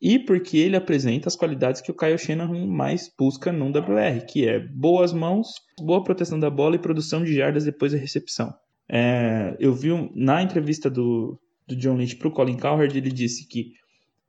e 0.00 0.18
porque 0.18 0.56
ele 0.56 0.74
apresenta 0.74 1.28
as 1.28 1.36
qualidades 1.36 1.82
que 1.82 1.90
o 1.90 1.94
Kyle 1.94 2.16
Shanahan 2.16 2.66
mais 2.66 3.10
busca 3.18 3.52
num 3.52 3.68
WR, 3.68 4.24
que 4.26 4.48
é 4.48 4.58
boas 4.58 5.12
mãos, 5.12 5.48
boa 5.78 6.02
proteção 6.02 6.40
da 6.40 6.48
bola 6.48 6.76
e 6.76 6.78
produção 6.78 7.22
de 7.22 7.34
jardas 7.34 7.64
depois 7.64 7.92
da 7.92 7.98
recepção. 7.98 8.54
É, 8.90 9.54
eu 9.60 9.74
vi 9.74 9.90
na 10.14 10.42
entrevista 10.42 10.88
do, 10.88 11.38
do 11.68 11.76
John 11.76 11.96
Lynch 11.96 12.16
para 12.16 12.28
o 12.28 12.32
Colin 12.32 12.56
Cowherd, 12.56 12.96
ele 12.96 13.12
disse 13.12 13.46
que 13.46 13.72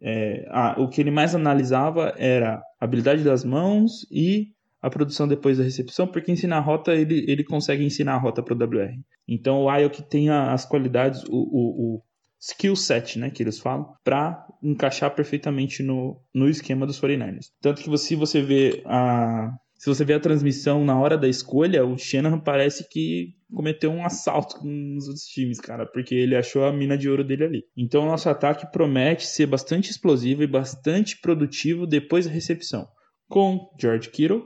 é, 0.02 0.46
o 0.78 0.90
que 0.90 1.00
ele 1.00 1.12
mais 1.12 1.34
analisava 1.34 2.14
era 2.18 2.62
a 2.80 2.86
habilidade 2.86 3.24
das 3.24 3.46
mãos 3.46 4.06
e 4.12 4.48
a 4.82 4.90
produção 4.90 5.28
depois 5.28 5.58
da 5.58 5.64
recepção, 5.64 6.08
porque 6.08 6.32
ensinar 6.32 6.58
a 6.58 6.62
rota, 6.62 6.94
ele, 6.94 7.26
ele 7.28 7.44
consegue 7.44 7.84
ensinar 7.86 8.16
a 8.16 8.20
rota 8.20 8.44
para 8.44 8.54
o 8.54 8.58
WR. 8.58 8.94
Então 9.28 9.64
o 9.64 9.70
Ayok 9.70 10.04
tem 10.04 10.30
as 10.30 10.66
qualidades, 10.66 11.24
o, 11.24 11.38
o, 11.38 11.96
o 11.96 12.02
skill 12.48 12.76
set, 12.76 13.18
né, 13.18 13.32
que 13.32 13.42
eles 13.42 13.60
falam, 13.60 13.92
para 14.04 14.46
encaixar 14.62 15.14
perfeitamente 15.16 15.82
no, 15.82 16.22
no 16.34 16.48
esquema 16.48 16.86
dos 16.86 17.00
49ers. 17.02 17.48
Tanto 17.60 17.82
que 17.82 17.98
se 17.98 18.16
você 18.16 18.42
vê 18.42 18.84
a 18.86 19.52
se 19.78 19.90
você 19.90 20.06
vê 20.06 20.14
a 20.14 20.20
transmissão 20.20 20.86
na 20.86 20.98
hora 20.98 21.18
da 21.18 21.28
escolha, 21.28 21.86
o 21.86 21.98
Shanahan 21.98 22.40
parece 22.40 22.88
que 22.90 23.36
cometeu 23.54 23.92
um 23.92 24.06
assalto 24.06 24.58
com 24.58 24.96
os 24.98 25.06
outros 25.08 25.26
times, 25.26 25.60
cara, 25.60 25.86
porque 25.86 26.16
ele 26.16 26.36
achou 26.36 26.64
a 26.64 26.72
mina 26.72 26.98
de 26.98 27.10
ouro 27.10 27.26
dele 27.26 27.44
ali. 27.44 27.64
Então 27.76 28.04
o 28.04 28.08
nosso 28.08 28.30
ataque 28.30 28.72
promete 28.72 29.28
ser 29.28 29.46
bastante 29.46 29.92
explosivo 29.92 30.42
e 30.42 30.48
bastante 30.48 31.20
produtivo 31.20 31.86
depois 31.86 32.26
da 32.26 32.32
recepção. 32.32 32.88
Com 33.28 33.70
George 33.80 34.10
Kittle, 34.10 34.46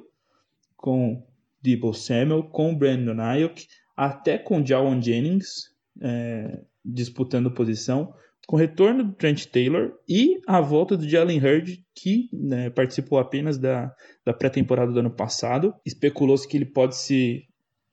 com 0.76 1.24
Debo 1.62 1.94
Samuel, 1.94 2.44
com 2.44 2.76
Brandon 2.76 3.22
Ayuk, 3.22 3.68
até 3.96 4.38
com 4.38 4.66
Jawan 4.66 5.00
Jennings 5.00 5.70
é, 6.02 6.60
disputando 6.84 7.54
posição, 7.54 8.14
com 8.48 8.56
o 8.56 8.60
retorno 8.60 9.04
do 9.04 9.14
Trent 9.14 9.46
Taylor 9.46 9.94
e 10.08 10.40
a 10.48 10.60
volta 10.60 10.98
do 10.98 11.08
Jalen 11.08 11.38
Hurd, 11.38 11.86
que 11.94 12.30
né, 12.34 12.70
participou 12.70 13.20
apenas 13.20 13.58
da, 13.58 13.94
da 14.26 14.34
pré-temporada 14.34 14.92
do 14.92 15.00
ano 15.00 15.12
passado. 15.12 15.74
Especulou-se 15.86 16.48
que 16.48 16.58
ele 16.58 16.66
pode, 16.66 16.98
se, 16.98 17.44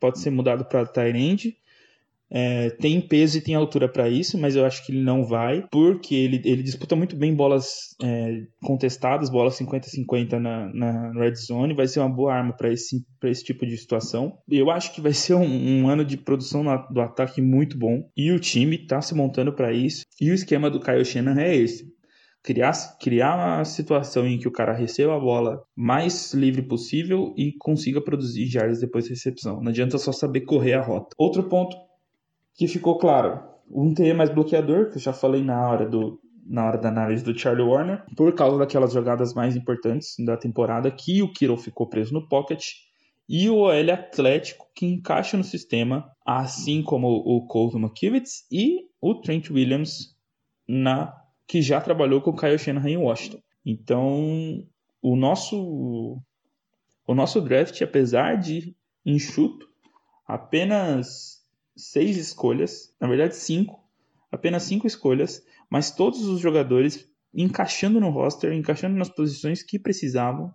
pode 0.00 0.18
ser 0.18 0.30
mudado 0.30 0.64
para 0.64 0.86
Tyrande. 0.86 1.56
É, 2.30 2.70
tem 2.70 3.00
peso 3.00 3.38
e 3.38 3.40
tem 3.40 3.54
altura 3.54 3.88
para 3.88 4.08
isso, 4.08 4.38
mas 4.38 4.56
eu 4.56 4.64
acho 4.64 4.84
que 4.84 4.92
ele 4.92 5.02
não 5.02 5.24
vai, 5.24 5.64
porque 5.70 6.14
ele, 6.14 6.40
ele 6.44 6.62
disputa 6.62 6.96
muito 6.96 7.16
bem 7.16 7.34
bolas 7.34 7.94
é, 8.02 8.42
contestadas, 8.62 9.30
bolas 9.30 9.58
50-50 9.58 10.38
na, 10.38 10.72
na 10.72 11.12
red 11.12 11.34
zone, 11.34 11.74
vai 11.74 11.86
ser 11.86 12.00
uma 12.00 12.08
boa 12.08 12.34
arma 12.34 12.52
para 12.56 12.72
esse, 12.72 13.04
esse 13.24 13.44
tipo 13.44 13.64
de 13.64 13.76
situação. 13.76 14.38
Eu 14.48 14.70
acho 14.70 14.92
que 14.92 15.00
vai 15.00 15.12
ser 15.12 15.34
um, 15.34 15.82
um 15.82 15.88
ano 15.88 16.04
de 16.04 16.16
produção 16.16 16.62
no, 16.62 16.76
do 16.92 17.00
ataque 17.00 17.40
muito 17.40 17.78
bom, 17.78 18.08
e 18.16 18.32
o 18.32 18.40
time 18.40 18.76
está 18.76 19.00
se 19.00 19.14
montando 19.14 19.52
para 19.52 19.72
isso, 19.72 20.04
e 20.20 20.30
o 20.30 20.34
esquema 20.34 20.70
do 20.70 20.80
Kyle 20.80 21.04
Shannon 21.04 21.38
é 21.38 21.54
esse. 21.54 21.94
Criar, 22.42 22.72
criar 23.00 23.34
uma 23.34 23.64
situação 23.64 24.24
em 24.24 24.38
que 24.38 24.46
o 24.46 24.52
cara 24.52 24.72
receba 24.72 25.16
a 25.16 25.18
bola 25.18 25.60
mais 25.74 26.32
livre 26.32 26.62
possível 26.62 27.34
e 27.36 27.52
consiga 27.58 28.00
produzir 28.00 28.46
jardas 28.46 28.78
depois 28.78 29.04
da 29.06 29.10
recepção. 29.10 29.60
Não 29.60 29.70
adianta 29.70 29.98
só 29.98 30.12
saber 30.12 30.42
correr 30.42 30.74
a 30.74 30.80
rota. 30.80 31.08
Outro 31.18 31.48
ponto 31.48 31.76
que 32.56 32.66
ficou 32.66 32.98
claro. 32.98 33.40
Um 33.70 33.92
TE 33.92 34.12
mais 34.14 34.30
bloqueador, 34.30 34.90
que 34.90 34.96
eu 34.96 35.00
já 35.00 35.12
falei 35.12 35.42
na 35.42 35.68
hora 35.68 35.88
do 35.88 36.20
na 36.48 36.64
hora 36.64 36.78
da 36.78 36.88
análise 36.88 37.24
do 37.24 37.36
Charlie 37.36 37.66
Warner, 37.66 38.04
por 38.16 38.32
causa 38.32 38.56
daquelas 38.56 38.92
jogadas 38.92 39.34
mais 39.34 39.56
importantes 39.56 40.14
da 40.24 40.36
temporada 40.36 40.88
que 40.92 41.20
o 41.20 41.32
Kiro 41.32 41.56
ficou 41.56 41.88
preso 41.88 42.14
no 42.14 42.28
pocket, 42.28 42.64
e 43.28 43.50
o 43.50 43.56
OL 43.56 43.90
atlético 43.92 44.68
que 44.72 44.86
encaixa 44.86 45.36
no 45.36 45.42
sistema, 45.42 46.08
assim 46.24 46.84
como 46.84 47.08
o 47.08 47.44
Colton 47.48 47.78
McKivitz 47.78 48.46
e 48.50 48.86
o 49.00 49.16
Trent 49.16 49.50
Williams 49.50 50.14
na 50.68 51.12
que 51.48 51.60
já 51.62 51.80
trabalhou 51.80 52.20
com 52.20 52.30
o 52.30 52.36
Kyle 52.36 52.58
Shanahan 52.58 52.90
em 52.90 52.96
Washington. 52.96 53.38
Então, 53.64 54.64
o 55.02 55.16
nosso 55.16 56.20
o 57.06 57.14
nosso 57.14 57.40
draft, 57.40 57.80
apesar 57.82 58.36
de 58.36 58.74
enxuto, 59.04 59.68
apenas 60.26 61.45
seis 61.76 62.16
escolhas, 62.16 62.94
na 63.00 63.08
verdade 63.08 63.36
cinco, 63.36 63.80
apenas 64.30 64.62
cinco 64.62 64.86
escolhas, 64.86 65.42
mas 65.70 65.90
todos 65.90 66.24
os 66.26 66.40
jogadores 66.40 67.08
encaixando 67.34 68.00
no 68.00 68.10
roster, 68.10 68.52
encaixando 68.52 68.96
nas 68.96 69.08
posições 69.08 69.62
que 69.62 69.78
precisavam. 69.78 70.52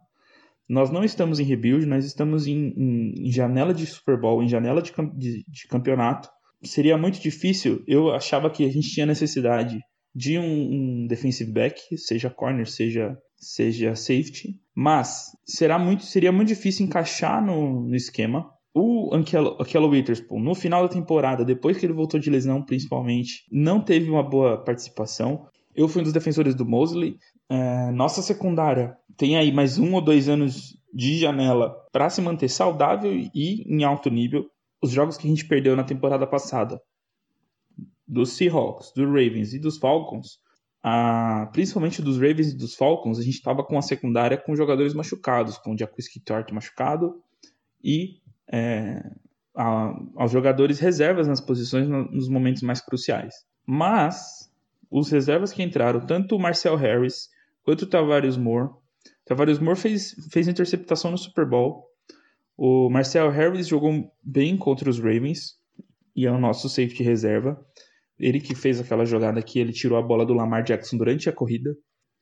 Nós 0.67 0.89
não 0.89 1.03
estamos 1.03 1.39
em 1.39 1.43
rebuild, 1.43 1.85
nós 1.85 2.05
estamos 2.05 2.47
em, 2.47 2.73
em, 2.77 3.27
em 3.27 3.31
janela 3.31 3.73
de 3.73 3.85
Super 3.85 4.19
Bowl, 4.19 4.41
em 4.41 4.47
janela 4.47 4.81
de, 4.81 4.91
de, 5.17 5.43
de, 5.47 5.67
campeonato. 5.67 6.29
Seria 6.63 6.97
muito 6.97 7.19
difícil. 7.19 7.83
Eu 7.87 8.11
achava 8.11 8.49
que 8.49 8.65
a 8.65 8.69
gente 8.69 8.89
tinha 8.89 9.05
necessidade 9.05 9.79
de 10.15 10.39
um, 10.39 11.03
um 11.03 11.07
defensive 11.07 11.51
back, 11.51 11.97
seja 11.97 12.29
corner, 12.29 12.69
seja 12.69 13.17
seja 13.41 13.95
safety, 13.95 14.61
mas 14.73 15.31
será 15.43 15.79
muito, 15.79 16.03
seria 16.05 16.31
muito 16.31 16.49
difícil 16.49 16.85
encaixar 16.85 17.43
no, 17.43 17.87
no 17.87 17.95
esquema. 17.95 18.47
O 18.73 19.13
Ankello 19.13 19.89
Witherspoon, 19.89 20.39
no 20.39 20.55
final 20.55 20.87
da 20.87 20.93
temporada, 20.93 21.43
depois 21.43 21.77
que 21.77 21.85
ele 21.85 21.93
voltou 21.93 22.19
de 22.19 22.29
lesão, 22.29 22.63
principalmente, 22.63 23.45
não 23.51 23.81
teve 23.81 24.09
uma 24.09 24.23
boa 24.23 24.63
participação. 24.63 25.45
Eu 25.75 25.89
fui 25.89 26.01
um 26.01 26.03
dos 26.03 26.13
defensores 26.13 26.55
do 26.55 26.65
Mosley. 26.65 27.17
É, 27.49 27.91
nossa 27.91 28.21
secundária 28.21 28.95
tem 29.17 29.37
aí 29.37 29.51
mais 29.51 29.77
um 29.77 29.93
ou 29.93 30.01
dois 30.01 30.29
anos 30.29 30.77
de 30.93 31.17
janela 31.17 31.75
para 31.91 32.09
se 32.09 32.21
manter 32.21 32.47
saudável 32.47 33.11
e 33.13 33.63
em 33.67 33.83
alto 33.83 34.09
nível. 34.09 34.45
Os 34.81 34.91
jogos 34.91 35.17
que 35.17 35.27
a 35.27 35.29
gente 35.29 35.47
perdeu 35.47 35.75
na 35.75 35.83
temporada 35.83 36.25
passada, 36.25 36.81
dos 38.07 38.31
Seahawks, 38.31 38.91
dos 38.95 39.05
Ravens 39.05 39.53
e 39.53 39.59
dos 39.59 39.77
Falcons, 39.77 40.39
a, 40.83 41.49
principalmente 41.51 42.01
dos 42.01 42.15
Ravens 42.15 42.53
e 42.53 42.57
dos 42.57 42.75
Falcons, 42.75 43.19
a 43.19 43.21
gente 43.21 43.35
estava 43.35 43.63
com 43.63 43.77
a 43.77 43.81
secundária 43.81 44.37
com 44.37 44.55
jogadores 44.55 44.93
machucados, 44.93 45.57
com 45.57 45.73
o 45.73 45.77
Jaquiski 45.77 46.19
Tort 46.19 46.51
machucado 46.51 47.21
e 47.83 48.20
é, 48.51 49.01
a, 49.55 49.93
aos 50.15 50.31
jogadores 50.31 50.79
reservas 50.79 51.27
nas 51.27 51.41
posições 51.41 51.87
nos 51.87 52.27
momentos 52.27 52.61
mais 52.61 52.81
cruciais. 52.81 53.33
Mas 53.65 54.51
os 54.89 55.09
reservas 55.09 55.53
que 55.53 55.63
entraram, 55.63 56.05
tanto 56.05 56.35
o 56.35 56.39
Marcel 56.39 56.75
Harris 56.75 57.29
quanto 57.63 57.83
o 57.83 57.87
Tavares 57.87 58.35
Moore, 58.35 58.69
Tavares 59.25 59.59
Moore 59.59 59.79
fez, 59.79 60.15
fez 60.31 60.47
interceptação 60.47 61.11
no 61.11 61.17
Super 61.17 61.47
Bowl. 61.47 61.87
O 62.57 62.89
Marcel 62.89 63.29
Harris 63.29 63.67
jogou 63.67 64.11
bem 64.21 64.57
contra 64.57 64.89
os 64.89 64.99
Ravens 64.99 65.57
e 66.15 66.25
é 66.25 66.31
o 66.31 66.39
nosso 66.39 66.67
safety 66.67 67.01
reserva. 67.01 67.59
Ele 68.19 68.39
que 68.39 68.53
fez 68.53 68.79
aquela 68.79 69.05
jogada 69.05 69.41
que 69.41 69.59
ele 69.59 69.71
tirou 69.71 69.97
a 69.97 70.01
bola 70.01 70.25
do 70.25 70.33
Lamar 70.33 70.63
Jackson 70.63 70.97
durante 70.97 71.29
a 71.29 71.33
corrida. 71.33 71.75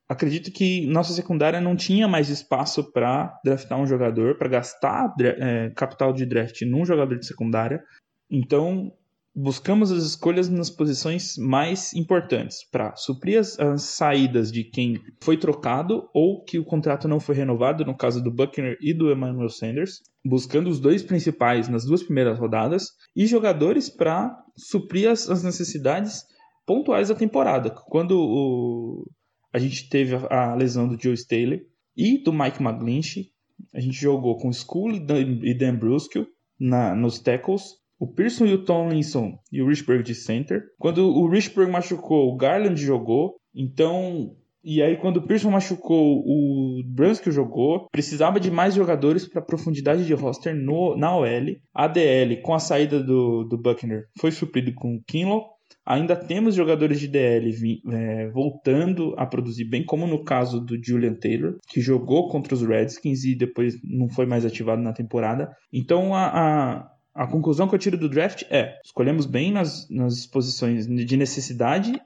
Acredito 0.10 0.52
que 0.52 0.88
nossa 0.88 1.14
secundária 1.14 1.62
não 1.62 1.76
tinha 1.76 2.08
mais 2.08 2.30
espaço 2.30 2.92
para 2.92 3.40
draftar 3.46 3.80
um 3.80 3.86
jogador, 3.86 4.40
para 4.40 4.50
gastar 4.50 5.14
é, 5.22 5.70
capital 5.76 6.12
de 6.12 6.26
draft 6.26 6.60
num 6.64 6.84
jogador 6.84 7.20
de 7.20 7.28
secundária. 7.28 7.84
Então, 8.28 8.92
buscamos 9.36 9.92
as 9.92 10.04
escolhas 10.04 10.50
nas 10.50 10.70
posições 10.70 11.38
mais 11.38 11.94
importantes 11.94 12.68
para 12.70 12.96
suprir 12.96 13.40
as, 13.40 13.60
as, 13.60 13.84
saídas 13.84 14.52
de 14.52 14.64
quem 14.64 15.00
foi 15.22 15.38
trocado 15.38 16.10
ou 16.14 16.44
que 16.44 16.58
o 16.58 16.66
contrato 16.66 17.08
não 17.08 17.20
foi 17.20 17.36
renovado, 17.36 17.86
no 17.86 17.96
caso 17.96 18.22
do 18.22 18.32
Buckner 18.32 18.78
e 18.82 18.94
do 18.94 19.12
Emmanuel 19.12 19.50
Sanders, 19.50 20.02
buscando 20.26 20.70
os 20.70 20.80
dois 20.80 21.04
principais 21.04 21.70
nas 21.70 21.86
duas 21.86 22.04
primeiras 22.04 22.40
rodadas 22.40 22.88
e 23.16 23.26
jogadores 23.26 23.90
para 23.90 24.36
suprir 24.58 25.10
as, 25.10 25.30
as, 25.30 25.44
necessidades 25.44 26.24
pontuais 26.66 27.10
da 27.10 27.16
temporada. 27.16 27.70
Quando 27.70 28.20
o, 28.20 29.06
a 29.52 29.60
gente 29.60 29.90
teve 29.90 30.16
a, 30.30 30.56
lesão 30.56 30.88
do 30.88 31.02
Joe 31.02 31.14
Staley 31.14 31.62
e 31.96 32.18
do 32.24 32.32
Mike 32.32 32.62
McGlinchey, 32.62 33.32
a 33.74 33.80
gente 33.80 34.00
jogou 34.00 34.38
com 34.38 34.52
School 34.52 34.92
e 34.92 35.54
Dan, 35.54 35.76
Brusco 35.76 36.26
na, 36.60 36.96
nos 36.96 37.20
tackles 37.20 37.80
o 38.00 38.08
Pearson 38.08 38.46
e 38.46 38.54
o 38.54 38.64
Tomlinson 38.64 39.38
e 39.52 39.62
o 39.62 39.68
Richburg 39.68 40.04
de 40.04 40.16
center. 40.16 40.64
Quando 40.80 41.06
o 41.06 41.28
Richburg 41.28 41.70
machucou, 41.70 42.32
o 42.32 42.38
Garland 42.38 42.82
jogou. 42.82 43.36
Então, 43.54 44.38
e 44.64 44.82
aí 44.82 44.96
quando 44.96 45.18
o 45.18 45.28
Pearson 45.28 45.52
machucou, 45.52 46.20
o 46.26 46.82
Brunskill 46.86 47.34
jogou. 47.34 47.88
Precisava 47.92 48.40
de 48.40 48.50
mais 48.50 48.74
jogadores 48.74 49.28
para 49.28 49.42
profundidade 49.42 50.06
de 50.06 50.14
roster 50.14 50.56
no, 50.56 50.96
na 50.96 51.14
OL. 51.14 51.28
A 51.74 51.88
DL, 51.88 52.42
com 52.42 52.54
a 52.54 52.60
saída 52.60 53.04
do, 53.04 53.44
do 53.44 53.58
Buckner, 53.58 54.06
foi 54.18 54.32
suprido 54.32 54.74
com 54.74 54.96
o 54.96 55.04
Kinlaw. 55.06 55.59
Ainda 55.90 56.16
temos 56.16 56.54
jogadores 56.54 57.00
de 57.00 57.08
DL 57.08 57.82
é, 57.92 58.30
voltando 58.30 59.16
a 59.18 59.26
produzir 59.26 59.66
bem, 59.66 59.84
como 59.84 60.06
no 60.06 60.24
caso 60.24 60.60
do 60.60 60.78
Julian 60.82 61.16
Taylor, 61.16 61.58
que 61.68 61.82
jogou 61.82 62.30
contra 62.30 62.54
os 62.54 62.62
Redskins 62.62 63.24
e 63.24 63.34
depois 63.34 63.76
não 63.84 64.08
foi 64.08 64.28
mais 64.28 64.46
ativado 64.46 64.84
na 64.84 64.94
temporada. 64.94 65.52
Então 65.74 66.14
a, 66.14 66.28
a 66.28 66.92
a 67.20 67.28
conclusão 67.28 67.68
que 67.68 67.76
eu 67.76 67.80
tiro 67.80 67.98
do 67.98 68.08
draft 68.08 68.44
é: 68.50 68.80
escolhemos 68.86 69.26
bem 69.26 69.52
nas, 69.52 69.90
nas 69.90 70.26
posições 70.26 70.88
de 70.88 71.18
necessidade. 71.18 72.00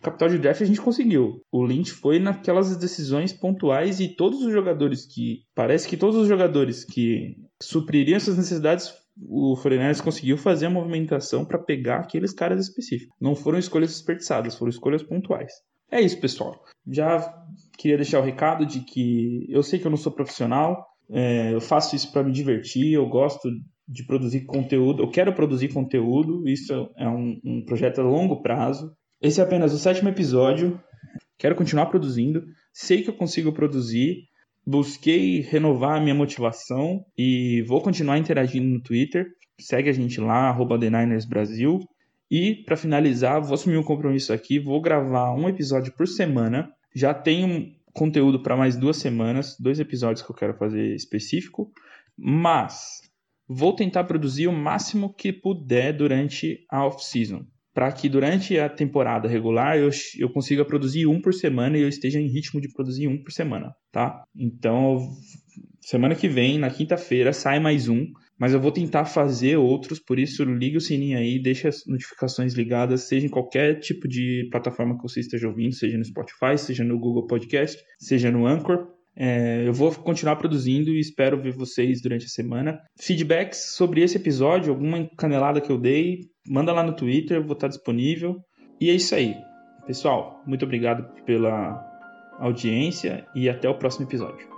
Capital 0.00 0.28
de 0.28 0.38
draft 0.38 0.60
a 0.60 0.66
gente 0.66 0.80
conseguiu. 0.80 1.40
O 1.50 1.64
Lynch 1.64 1.92
foi 1.92 2.18
naquelas 2.18 2.76
decisões 2.76 3.32
pontuais 3.32 3.98
e 3.98 4.08
todos 4.08 4.42
os 4.42 4.52
jogadores 4.52 5.06
que. 5.06 5.42
Parece 5.54 5.88
que 5.88 5.96
todos 5.96 6.16
os 6.16 6.28
jogadores 6.28 6.84
que 6.84 7.36
supririam 7.60 8.16
essas 8.16 8.36
necessidades 8.36 8.92
o 9.20 9.56
Foreigners 9.56 10.00
conseguiu 10.00 10.36
fazer 10.36 10.66
a 10.66 10.70
movimentação 10.70 11.44
para 11.44 11.58
pegar 11.58 12.00
aqueles 12.00 12.32
caras 12.32 12.66
específicos. 12.66 13.14
Não 13.20 13.34
foram 13.34 13.58
escolhas 13.58 13.90
desperdiçadas, 13.90 14.54
foram 14.54 14.70
escolhas 14.70 15.02
pontuais. 15.02 15.52
É 15.90 16.00
isso, 16.00 16.18
pessoal. 16.18 16.64
Já 16.90 17.34
queria 17.76 17.98
deixar 17.98 18.20
o 18.20 18.24
recado 18.24 18.64
de 18.64 18.80
que 18.80 19.46
eu 19.48 19.62
sei 19.62 19.78
que 19.78 19.86
eu 19.86 19.90
não 19.90 19.98
sou 19.98 20.10
profissional, 20.10 20.86
é, 21.10 21.52
eu 21.52 21.60
faço 21.60 21.94
isso 21.94 22.10
para 22.10 22.22
me 22.22 22.32
divertir, 22.32 22.94
eu 22.94 23.06
gosto 23.06 23.50
de 23.86 24.06
produzir 24.06 24.46
conteúdo, 24.46 25.02
eu 25.02 25.10
quero 25.10 25.34
produzir 25.34 25.68
conteúdo, 25.68 26.48
isso 26.48 26.90
é 26.96 27.06
um, 27.06 27.38
um 27.44 27.64
projeto 27.64 28.00
a 28.00 28.04
longo 28.04 28.40
prazo. 28.40 28.90
Esse 29.20 29.40
é 29.40 29.44
apenas 29.44 29.74
o 29.74 29.78
sétimo 29.78 30.08
episódio, 30.08 30.80
quero 31.38 31.54
continuar 31.54 31.86
produzindo, 31.86 32.42
sei 32.72 33.02
que 33.02 33.10
eu 33.10 33.14
consigo 33.14 33.52
produzir, 33.52 34.24
busquei 34.66 35.40
renovar 35.40 35.98
a 35.98 36.00
minha 36.00 36.14
motivação 36.14 37.04
e 37.16 37.62
vou 37.62 37.80
continuar 37.80 38.18
interagindo 38.18 38.66
no 38.66 38.80
Twitter. 38.80 39.26
Segue 39.60 39.90
a 39.90 39.92
gente 39.92 40.20
lá, 40.20 40.48
arroba. 40.48 40.78
E 42.30 42.54
para 42.64 42.76
finalizar, 42.76 43.42
vou 43.42 43.54
assumir 43.54 43.76
um 43.76 43.82
compromisso 43.82 44.32
aqui, 44.32 44.58
vou 44.58 44.80
gravar 44.80 45.34
um 45.34 45.48
episódio 45.48 45.92
por 45.92 46.08
semana. 46.08 46.72
Já 46.94 47.12
tenho 47.12 47.72
conteúdo 47.92 48.42
para 48.42 48.56
mais 48.56 48.76
duas 48.76 48.96
semanas, 48.96 49.56
dois 49.60 49.78
episódios 49.78 50.22
que 50.24 50.30
eu 50.30 50.36
quero 50.36 50.54
fazer 50.54 50.94
específico, 50.94 51.70
mas 52.16 53.02
vou 53.46 53.74
tentar 53.74 54.04
produzir 54.04 54.46
o 54.46 54.52
máximo 54.52 55.12
que 55.12 55.32
puder 55.32 55.92
durante 55.92 56.64
a 56.70 56.86
off-season, 56.86 57.44
para 57.74 57.90
que 57.92 58.08
durante 58.08 58.58
a 58.58 58.68
temporada 58.68 59.28
regular 59.28 59.78
eu, 59.78 59.88
eu 60.18 60.28
consiga 60.30 60.64
produzir 60.64 61.06
um 61.06 61.20
por 61.20 61.32
semana 61.32 61.78
e 61.78 61.82
eu 61.82 61.88
esteja 61.88 62.20
em 62.20 62.28
ritmo 62.28 62.60
de 62.60 62.72
produzir 62.72 63.08
um 63.08 63.22
por 63.22 63.32
semana, 63.32 63.74
tá? 63.90 64.22
Então, 64.36 64.98
semana 65.80 66.14
que 66.14 66.28
vem, 66.28 66.58
na 66.58 66.70
quinta-feira, 66.70 67.32
sai 67.32 67.58
mais 67.58 67.88
um, 67.88 68.06
mas 68.38 68.52
eu 68.52 68.60
vou 68.60 68.72
tentar 68.72 69.04
fazer 69.04 69.56
outros, 69.56 70.00
por 70.00 70.18
isso 70.18 70.44
liga 70.44 70.76
o 70.76 70.80
sininho 70.80 71.16
aí, 71.16 71.40
deixa 71.40 71.68
as 71.68 71.86
notificações 71.86 72.54
ligadas, 72.54 73.02
seja 73.02 73.26
em 73.26 73.30
qualquer 73.30 73.78
tipo 73.78 74.08
de 74.08 74.48
plataforma 74.50 74.96
que 74.96 75.02
você 75.02 75.20
esteja 75.20 75.48
ouvindo, 75.48 75.74
seja 75.74 75.96
no 75.96 76.04
Spotify, 76.04 76.58
seja 76.58 76.84
no 76.84 76.98
Google 76.98 77.26
Podcast, 77.26 77.80
seja 77.98 78.30
no 78.30 78.46
Anchor, 78.46 78.88
é, 79.16 79.66
eu 79.66 79.72
vou 79.72 79.92
continuar 79.92 80.36
produzindo 80.36 80.90
e 80.90 81.00
espero 81.00 81.40
ver 81.40 81.52
vocês 81.52 82.00
durante 82.00 82.26
a 82.26 82.28
semana. 82.28 82.80
Feedbacks 82.98 83.74
sobre 83.74 84.02
esse 84.02 84.16
episódio, 84.16 84.72
alguma 84.72 85.08
canelada 85.16 85.60
que 85.60 85.70
eu 85.70 85.78
dei, 85.78 86.20
manda 86.48 86.72
lá 86.72 86.82
no 86.82 86.94
Twitter, 86.94 87.42
vou 87.42 87.52
estar 87.52 87.68
disponível. 87.68 88.36
E 88.80 88.90
é 88.90 88.94
isso 88.94 89.14
aí. 89.14 89.36
Pessoal, 89.86 90.42
muito 90.46 90.64
obrigado 90.64 91.04
pela 91.24 91.84
audiência 92.38 93.26
e 93.34 93.48
até 93.48 93.68
o 93.68 93.78
próximo 93.78 94.06
episódio. 94.06 94.51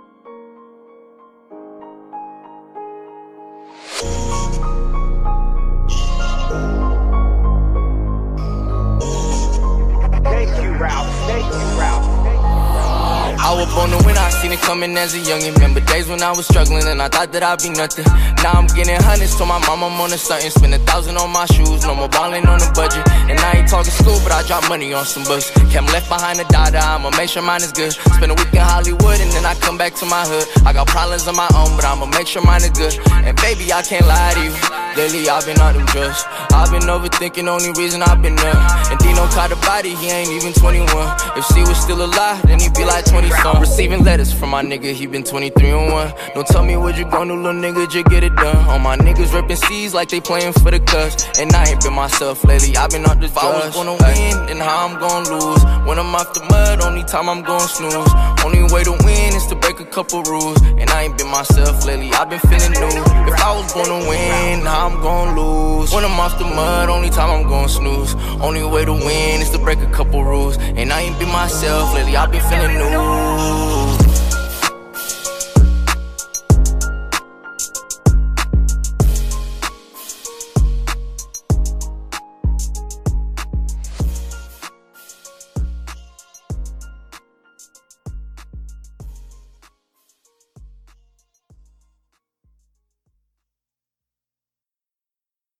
Up 13.53 13.77
on 13.77 13.91
the 13.91 14.01
win, 14.05 14.17
I 14.17 14.29
seen 14.29 14.51
it 14.51 14.59
coming 14.61 14.97
as 14.97 15.13
a 15.13 15.19
youngin'. 15.19 15.53
Remember 15.53 15.79
days 15.79 16.07
when 16.07 16.21
I 16.23 16.31
was 16.31 16.47
struggling 16.47 16.87
and 16.87 17.01
I 17.01 17.09
thought 17.09 17.31
that 17.33 17.43
I'd 17.43 17.61
be 17.61 17.69
nothing. 17.69 18.05
Now 18.41 18.57
I'm 18.57 18.65
getting 18.73 18.97
hundreds, 18.97 19.37
told 19.37 19.49
my 19.49 19.59
mom 19.67 19.83
I'm 19.83 20.01
on 20.01 20.11
a 20.11 20.17
stuntin'. 20.17 20.49
Spend 20.51 20.73
a 20.73 20.79
thousand 20.79 21.17
on 21.17 21.29
my 21.31 21.45
shoes, 21.45 21.85
no 21.85 21.93
more 21.93 22.09
ballin' 22.09 22.47
on 22.47 22.59
the 22.59 22.71
budget. 22.73 23.05
And 23.29 23.37
I 23.39 23.61
ain't 23.61 23.69
talking 23.69 23.91
school, 23.91 24.17
but 24.25 24.31
I 24.31 24.41
drop 24.47 24.67
money 24.67 24.93
on 24.93 25.05
some 25.05 25.23
books. 25.23 25.51
Kept 25.69 25.87
left 25.93 26.09
behind 26.09 26.39
a 26.39 26.45
daughter, 26.45 26.81
I'ma 26.81 27.11
make 27.17 27.29
sure 27.29 27.43
mine 27.43 27.61
is 27.61 27.71
good. 27.71 27.93
Spend 27.93 28.31
a 28.31 28.35
week 28.35 28.53
in 28.53 28.65
Hollywood 28.65 29.21
and 29.21 29.29
then 29.31 29.45
I 29.45 29.53
come 29.55 29.77
back 29.77 29.93
to 30.01 30.05
my 30.05 30.25
hood. 30.25 30.47
I 30.65 30.73
got 30.73 30.87
problems 30.87 31.27
of 31.27 31.35
my 31.35 31.49
own, 31.53 31.75
but 31.75 31.85
I'ma 31.85 32.05
make 32.17 32.27
sure 32.27 32.41
mine 32.41 32.63
is 32.65 32.73
good. 32.73 32.97
And 33.13 33.37
baby, 33.45 33.71
I 33.71 33.81
can't 33.83 34.07
lie 34.07 34.33
to 34.33 34.41
you. 34.41 34.53
Lately 34.95 35.27
I've 35.27 35.45
been 35.45 35.59
on 35.59 35.75
them 35.75 35.85
drugs. 35.91 36.23
I've 36.55 36.71
been 36.71 36.87
overthinking, 36.87 37.47
only 37.51 37.71
reason 37.75 38.01
I've 38.01 38.21
been 38.21 38.39
up. 38.39 38.89
And 38.89 38.97
Dino 38.99 39.27
caught 39.35 39.51
a 39.51 39.59
body, 39.67 39.93
he 39.93 40.07
ain't 40.09 40.31
even 40.31 40.53
21. 40.53 40.87
If 41.35 41.43
she 41.51 41.61
was 41.67 41.75
still 41.75 41.99
alive, 41.99 42.41
then 42.47 42.59
he'd 42.59 42.73
be 42.73 42.85
like 42.85 43.03
20 43.35 43.43
something. 43.43 43.61
Receiving 43.61 44.03
letters 44.03 44.31
from 44.33 44.49
my 44.49 44.63
nigga, 44.63 44.93
he 44.93 45.05
been 45.07 45.23
23 45.23 45.69
and 45.69 45.91
1. 45.91 46.13
Don't 46.33 46.47
tell 46.47 46.63
me 46.63 46.77
what 46.77 46.97
you 46.97 47.05
gon' 47.05 47.27
do, 47.27 47.35
little 47.35 47.53
nigga, 47.53 47.89
just 47.89 48.05
get 48.07 48.23
it 48.23 48.35
done. 48.35 48.57
All 48.69 48.79
my 48.79 48.97
niggas 48.97 49.33
ripping 49.33 49.55
C's 49.55 49.93
like 49.93 50.09
they 50.09 50.19
playing 50.19 50.53
for 50.53 50.71
the 50.71 50.79
Cubs. 50.79 51.27
And 51.39 51.51
I 51.53 51.69
ain't 51.69 51.81
been 51.81 51.93
myself 51.93 52.43
lately, 52.43 52.75
I've 52.77 52.89
been 52.89 53.05
on 53.05 53.19
the 53.19 53.27
drugs. 53.27 53.37
If 53.37 53.37
I 53.37 53.65
was 53.65 53.75
gonna 53.75 53.91
win, 53.91 54.45
then 54.47 54.57
how 54.57 54.87
I'm 54.87 54.99
gonna 54.99 55.29
lose? 55.29 55.63
When 55.87 55.99
I'm 55.99 56.15
off 56.15 56.33
the 56.33 56.41
mud, 56.49 56.81
only 56.81 57.03
time 57.03 57.29
I'm 57.29 57.41
gonna 57.41 57.67
snooze. 57.67 58.11
Only 58.43 58.63
way 58.73 58.83
to 58.83 58.91
win 58.91 59.35
is 59.35 59.45
to 59.47 59.55
break 59.55 59.79
a 59.79 59.85
couple 59.85 60.23
rules. 60.23 60.61
And 60.61 60.89
I 60.89 61.03
ain't 61.03 61.17
been 61.17 61.27
myself 61.27 61.85
lately, 61.85 62.11
I've 62.13 62.29
been 62.29 62.39
feeling 62.39 62.71
new. 62.71 63.01
If 63.31 63.39
I 63.41 63.51
was 63.55 63.71
gonna 63.73 64.07
win, 64.07 64.61
how 64.61 64.87
I'm 64.87 65.01
gonna 65.01 65.39
lose? 65.39 65.93
When 65.93 66.03
I'm 66.03 66.19
off 66.19 66.37
the 66.37 66.45
mud, 66.45 66.89
only 66.89 67.09
time 67.09 67.29
I'm 67.29 67.47
gonna 67.47 67.69
snooze. 67.69 68.15
Only 68.41 68.63
way 68.63 68.85
to 68.85 68.93
win 68.93 69.41
is 69.41 69.49
to 69.51 69.59
break 69.59 69.79
a 69.81 69.91
couple 69.91 70.23
rules. 70.23 70.57
And 70.57 70.91
I 70.91 71.01
ain't 71.01 71.17
been 71.19 71.31
myself 71.31 71.93
lately, 71.93 72.15
I've 72.15 72.31
been 72.31 72.41
feeling 72.41 72.77
new. 72.77 73.24
Oh. 73.27 73.84